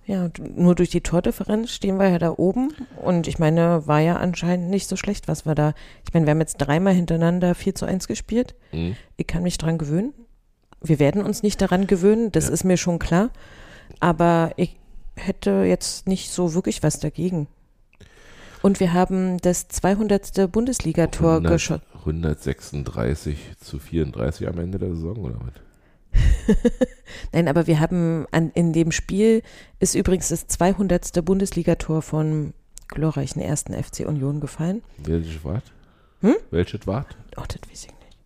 [0.05, 2.73] ja, nur durch die Tordifferenz stehen wir ja da oben.
[3.01, 5.73] Und ich meine, war ja anscheinend nicht so schlecht, was wir da.
[6.07, 8.53] Ich meine, wir haben jetzt dreimal hintereinander 4 zu 1 gespielt.
[8.71, 8.95] Hm?
[9.17, 10.13] Ich kann mich dran gewöhnen.
[10.81, 12.53] Wir werden uns nicht daran gewöhnen, das Ja.
[12.53, 13.31] ist mir schon klar.
[13.99, 14.77] Aber ich
[15.15, 17.47] hätte jetzt nicht so wirklich was dagegen.
[18.61, 20.51] Und wir haben das 200.
[20.51, 21.81] Bundesligator 100 geschossen.
[21.99, 25.53] 136 zu 34 am Ende der Saison, oder was?
[27.31, 29.41] Nein, aber wir haben an, in dem Spiel
[29.79, 31.23] ist übrigens das 200.
[31.25, 32.53] Bundesligator vom
[32.87, 34.83] glorreichen ersten FC Union gefallen.
[34.97, 35.63] Welches Wart?
[36.21, 36.35] Hm?
[36.51, 37.17] Welches Wart?
[37.37, 38.17] Oh, das weiß ich nicht.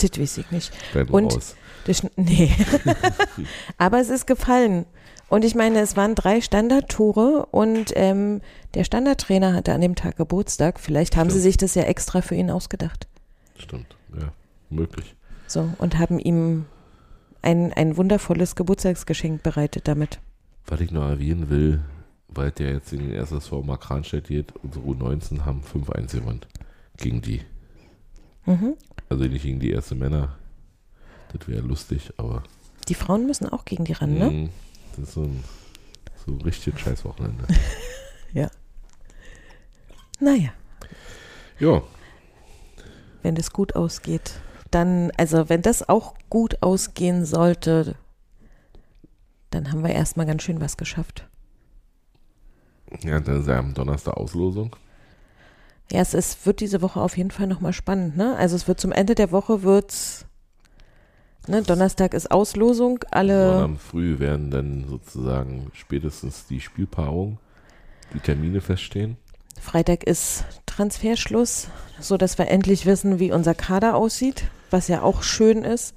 [0.00, 0.72] Das weiß ich nicht.
[0.92, 1.54] Bleiben wir Und- raus.
[1.86, 2.50] Das, nee.
[3.78, 4.86] Aber es ist gefallen.
[5.28, 8.40] Und ich meine, es waren drei Standardtore und ähm,
[8.74, 10.78] der Standardtrainer hatte an dem Tag Geburtstag.
[10.78, 11.42] Vielleicht haben sie Stimmt.
[11.44, 13.06] sich das ja extra für ihn ausgedacht.
[13.58, 14.32] Stimmt, ja,
[14.74, 15.14] möglich.
[15.46, 16.66] So, und haben ihm
[17.42, 20.20] ein, ein wundervolles Geburtstagsgeschenk bereitet damit.
[20.66, 21.82] Was ich noch erwähnen will,
[22.28, 26.40] weil der jetzt in den SSV Mark Kranstedt geht, unsere U19 haben 5-1 gewonnen
[26.96, 27.42] gegen die.
[28.46, 28.74] Mhm.
[29.08, 30.36] Also nicht gegen die erste Männer.
[31.36, 32.42] Das wäre lustig, aber
[32.88, 34.30] Die Frauen müssen auch gegen die ran, ne?
[34.30, 34.48] mh,
[34.96, 35.44] das ist so ein
[36.26, 37.46] so richtig scheiß Wochenende.
[40.20, 40.50] Naja,
[41.58, 41.82] ja,
[43.22, 44.34] wenn das gut ausgeht.
[44.74, 47.94] Dann, also wenn das auch gut ausgehen sollte,
[49.50, 51.28] dann haben wir erstmal ganz schön was geschafft.
[53.02, 54.74] ja, dann ist ja am Donnerstag Auslosung.
[55.92, 58.36] Ja, es ist, wird diese Woche auf jeden Fall nochmal spannend, ne?
[58.36, 60.26] Also es wird zum Ende der Woche wird's,
[61.46, 67.38] ne, Donnerstag ist Auslosung, Und alle, am Früh werden dann sozusagen spätestens die Spielpaarung,
[68.12, 69.18] die Termine feststehen.
[69.60, 71.68] Freitag ist Transferschluss,
[72.00, 74.44] so dass wir endlich wissen, wie unser Kader aussieht,
[74.74, 75.94] was ja auch schön ist,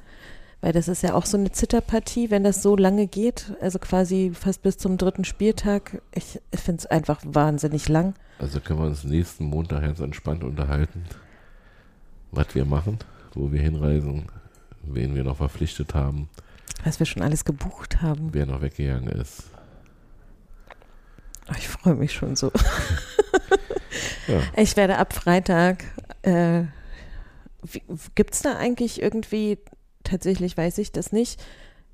[0.62, 4.32] weil das ist ja auch so eine Zitterpartie, wenn das so lange geht, also quasi
[4.34, 6.00] fast bis zum dritten Spieltag.
[6.14, 8.14] Ich, ich finde es einfach wahnsinnig lang.
[8.38, 11.06] Also können wir uns nächsten Montag ganz entspannt unterhalten,
[12.32, 13.00] was wir machen,
[13.34, 14.28] wo wir hinreisen,
[14.84, 16.30] wen wir noch verpflichtet haben,
[16.84, 18.30] Was wir schon alles gebucht haben.
[18.32, 19.46] wer noch weggegangen ist.
[21.58, 22.52] Ich freue mich schon so.
[24.28, 24.42] Ja.
[24.58, 25.86] Ich werde ab Freitag,
[26.24, 26.64] äh,
[28.16, 29.58] gibt es da eigentlich irgendwie,
[30.04, 31.42] tatsächlich weiß ich das nicht,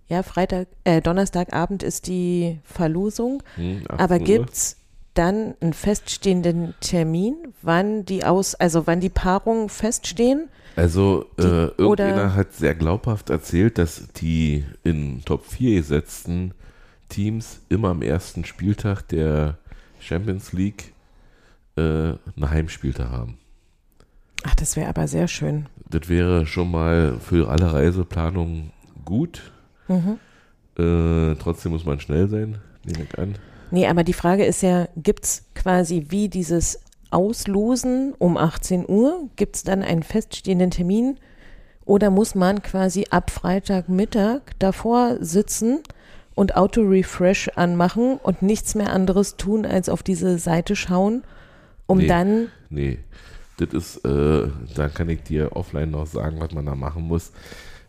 [0.08, 4.24] ja, Freitag, äh, Donnerstagabend ist die Verlosung, Hm, 18 aber Uhr.
[4.24, 4.78] gibt's
[5.14, 10.50] dann einen feststehenden Termin, wann die aus, also wann die Paarungen feststehen?
[10.76, 16.54] Also Die- äh, irgendjemand hat sehr glaubhaft erzählt, dass die in Top 4 gesetzten
[17.10, 19.58] Teams immer am ersten Spieltag der
[20.00, 20.94] Champions League
[21.78, 23.38] äh, einen Heimspieltag haben.
[24.64, 25.66] Das wäre aber sehr schön.
[25.90, 28.72] Das wäre schon mal für alle Reiseplanungen
[29.04, 29.52] gut.
[29.90, 30.20] Mhm.
[30.78, 33.36] Äh, trotzdem muss man schnell sein, nehme ich an.
[33.72, 36.80] Nee, aber die Frage ist ja, gibt es quasi wie dieses
[37.12, 39.28] Auslosen um 18 Uhr?
[39.36, 41.18] Gibt es dann einen feststehenden Termin?
[41.84, 45.80] Oder muss man quasi ab Freitagmittag davor sitzen
[46.36, 51.24] und Auto-Refresh anmachen und nichts mehr anderes tun, als auf diese Seite schauen,
[51.86, 52.08] um Nee.
[52.08, 53.00] dann, Nee,
[53.58, 57.32] das ist, äh, da kann ich dir offline noch sagen, was man da machen muss.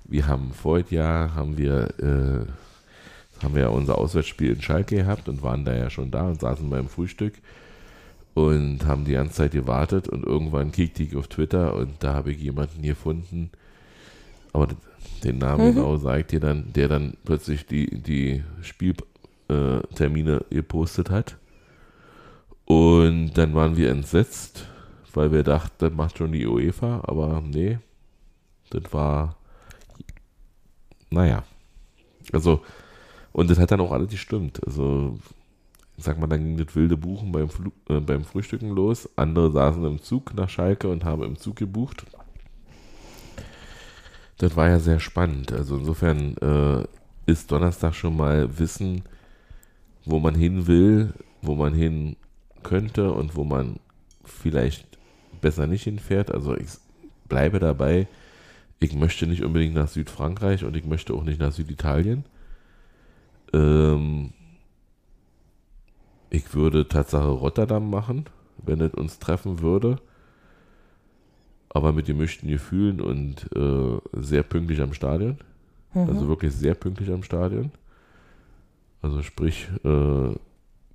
[0.05, 5.43] Wir haben voriges Jahr, haben wir, äh, haben wir unser Auswärtsspiel in Schalke gehabt und
[5.43, 7.35] waren da ja schon da und saßen beim Frühstück
[8.35, 12.33] und haben die ganze Zeit gewartet und irgendwann kickte ich auf Twitter und da habe
[12.33, 13.51] ich jemanden gefunden,
[14.53, 14.69] aber
[15.23, 15.75] den Namen Mhm.
[15.75, 21.37] genau sagt dir dann, der dann plötzlich die, die Spieltermine äh, gepostet hat.
[22.67, 24.67] Und dann waren wir entsetzt,
[25.17, 27.79] weil wir dachten, das macht schon die UEFA, aber nee,
[28.71, 29.37] das war,
[31.11, 31.45] naja,
[32.33, 32.61] also,
[33.33, 34.61] und das hat dann auch alles gestimmt.
[34.67, 35.19] Also,
[35.97, 39.09] ich sag mal, dann ging das wilde Buchen beim, Flu äh, beim Frühstücken los.
[39.17, 42.05] Andere saßen im Zug nach Schalke und haben im Zug gebucht.
[44.39, 45.53] Das war ja sehr spannend.
[45.53, 46.85] Also insofern äh,
[47.31, 49.03] ist Donnerstag schon mal Wissen,
[50.05, 52.17] wo man hin will, wo man hin
[52.63, 53.79] könnte und wo man
[54.25, 54.94] vielleicht
[55.45, 56.33] besser nicht hinfährt.
[56.33, 56.71] Also ich
[57.29, 58.09] bleibe dabei,
[58.81, 62.25] ich möchte nicht unbedingt nach Südfrankreich und ich möchte auch nicht nach Süditalien.
[63.53, 64.33] Ähm,
[66.31, 68.25] ich würde Tatsache Rotterdam machen,
[68.57, 69.99] wenn es uns treffen würde.
[71.69, 75.37] Aber mit gemischten Gefühlen und äh, sehr pünktlich am Stadion.
[75.93, 76.09] Mhm.
[76.09, 77.71] Also wirklich sehr pünktlich am Stadion.
[79.03, 80.35] Also sprich, äh,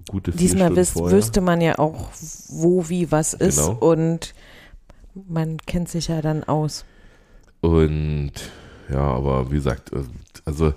[0.07, 1.17] gute vier diesmal wüs vorher.
[1.17, 2.09] wüsste man ja auch,
[2.49, 3.77] wo, wie, was ist Genau.
[3.79, 4.33] und
[5.27, 6.85] man kennt sich ja dann aus.
[7.61, 8.31] Und
[8.89, 10.03] ja, aber wie gesagt, äh,
[10.45, 10.73] also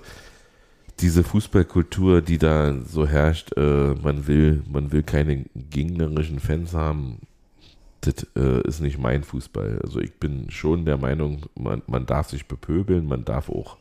[0.99, 7.19] diese Fußballkultur, die da so herrscht, äh, man will, man will keine gegnerischen Fans haben,
[8.01, 9.79] das äh, ist nicht mein Fußball.
[9.83, 13.77] Also ich bin schon der Meinung, man, man darf sich bepöbeln, man darf auch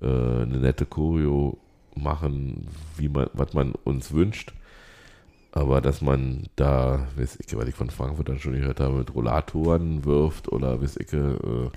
[0.00, 1.58] äh, eine nette Choreo
[1.94, 4.52] machen, wie man, was man uns wünscht.
[5.52, 9.14] Aber dass man da, weiß ich, weil ich von Frankfurt dann schon gehört habe, mit
[9.14, 11.70] Rollatoren wirft oder weiß ich, äh,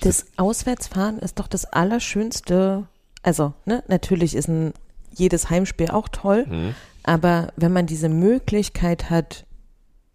[0.00, 2.86] Das Auswärtsfahren ist doch das Allerschönste.
[3.22, 4.74] Also, ne, natürlich ist ein,
[5.14, 6.74] jedes Heimspiel auch toll, hm?
[7.02, 9.46] aber wenn man diese Möglichkeit hat,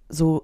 [0.09, 0.43] so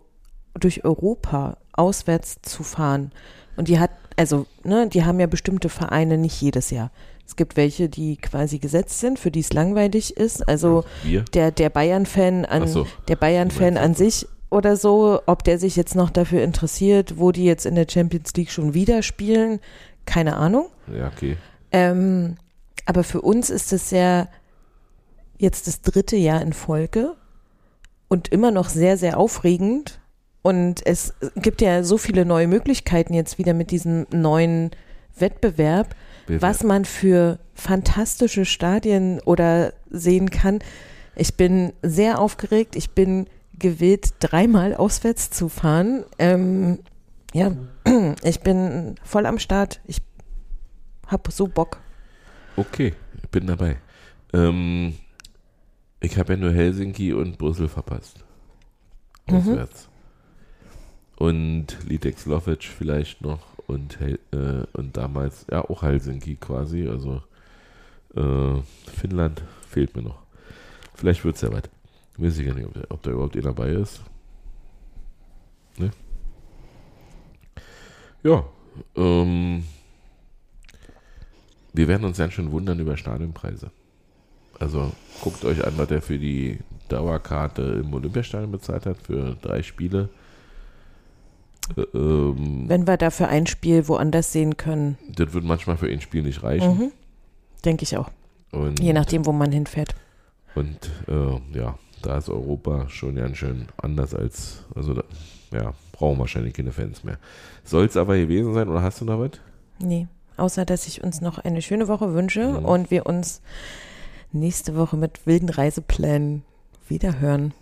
[0.53, 3.11] durch Europa auswärts zu fahren,
[3.55, 6.91] und die hat, also, ne, die haben ja bestimmte Vereine nicht jedes Jahr.
[7.25, 10.47] Es gibt welche, die quasi gesetzt sind, für die es langweilig ist.
[10.47, 11.23] Also wir.
[11.33, 12.85] der, der Bayern-Fan an so.
[13.07, 17.31] der Bayern-Fan Du an sich oder so, ob der sich jetzt noch dafür interessiert, wo
[17.31, 19.59] die jetzt in der Champions League schon wieder spielen,
[20.05, 20.67] keine Ahnung.
[20.95, 21.37] Ja, okay.
[21.71, 22.35] Ähm,
[22.85, 24.27] aber für uns ist es ja
[25.37, 27.15] jetzt das dritte Jahr in Folge
[28.09, 29.99] und immer noch sehr, sehr aufregend.
[30.43, 34.71] Und es gibt ja so viele neue Möglichkeiten jetzt wieder mit diesem neuen
[35.17, 35.95] Wettbewerb,
[36.27, 40.59] Wir- was man für fantastische Stadien oder sehen kann.
[41.15, 42.75] Ich bin sehr aufgeregt.
[42.75, 43.27] Ich bin
[43.59, 46.03] gewillt, dreimal auswärts zu fahren.
[46.19, 46.79] Ähm,
[47.33, 47.51] ja,
[48.23, 49.79] ich bin voll am Start.
[49.85, 49.97] Ich
[51.07, 51.79] hab so Bock.
[52.55, 53.77] Okay, ich bin dabei.
[54.33, 54.95] Ähm,
[55.99, 58.23] ich habe ja nur Helsinki und Brüssel verpasst.
[59.29, 59.35] Mhm.
[59.37, 59.89] Auswärts.
[61.17, 64.17] Und Lidex Lovic vielleicht noch und, äh,
[64.73, 66.87] und damals, ja, auch Helsinki quasi.
[66.87, 67.21] Also
[68.15, 68.61] äh,
[68.91, 70.19] Finnland fehlt mir noch.
[70.95, 71.63] Vielleicht wird es ja was.
[72.17, 74.01] Weiß ich gar nicht, ob, der- ob da überhaupt einer dabei ist.
[75.77, 75.89] Ne?
[78.23, 78.45] Ja,
[78.95, 79.63] ähm,
[81.73, 83.71] wir werden uns ganz schön wundern über Stadionpreise.
[84.59, 86.59] Also guckt euch an, was er für die
[86.89, 90.09] Dauerkarte im Olympiastadion bezahlt hat, für drei Spiele.
[91.77, 96.01] Äh, Ähm, Wenn wir dafür ein Spiel woanders sehen können, das wird manchmal für ein
[96.01, 96.77] Spiel nicht reichen.
[96.77, 96.91] mhm.
[97.65, 98.09] denke ich auch.
[98.51, 99.95] Und, Je nachdem, wo man hinfährt.
[100.55, 105.03] Und äh, ja, da ist Europa schon ganz schön anders als, also da,
[105.51, 107.17] ja, brauchen wahrscheinlich keine Fans mehr.
[107.63, 109.31] Soll es aber gewesen sein oder hast du noch was?
[109.79, 110.07] Nee,
[110.37, 112.65] außer dass ich uns noch eine schöne Woche wünsche Mhm.
[112.65, 113.41] und wir uns
[114.31, 116.43] nächste Woche mit wilden Reiseplänen
[116.87, 117.53] wiederhören.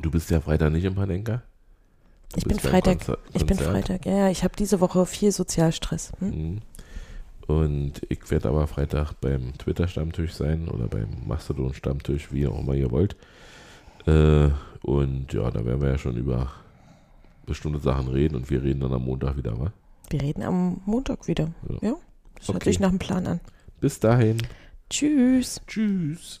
[0.00, 1.42] Du bist ja Freitag nicht im Panenka?
[2.32, 2.98] Du Ich bin Freitag.
[3.00, 3.56] Konzer- Ich bin.
[3.58, 4.04] Freitag.
[4.06, 6.12] Ja, ich habe diese Woche viel Sozialstress.
[6.18, 6.28] Hm?
[6.28, 6.58] Mhm.
[7.46, 12.90] Und ich werde aber Freitag beim Twitter-Stammtisch sein oder beim Mastodon-Stammtisch, wie auch immer ihr
[12.90, 13.16] wollt.
[14.06, 14.48] Äh,
[14.82, 16.50] und ja, da werden wir ja schon über
[17.46, 19.72] bestimmte Sachen reden und wir reden dann am Montag wieder, wa?
[20.10, 21.52] Wir reden am Montag wieder.
[21.68, 21.90] Ja.
[21.90, 21.94] Ja,
[22.36, 22.70] das hört Okay.
[22.70, 23.40] sich nach einem Plan an.
[23.80, 24.38] Bis dahin.
[24.90, 25.60] Tschüss.
[25.68, 26.40] Tschüss.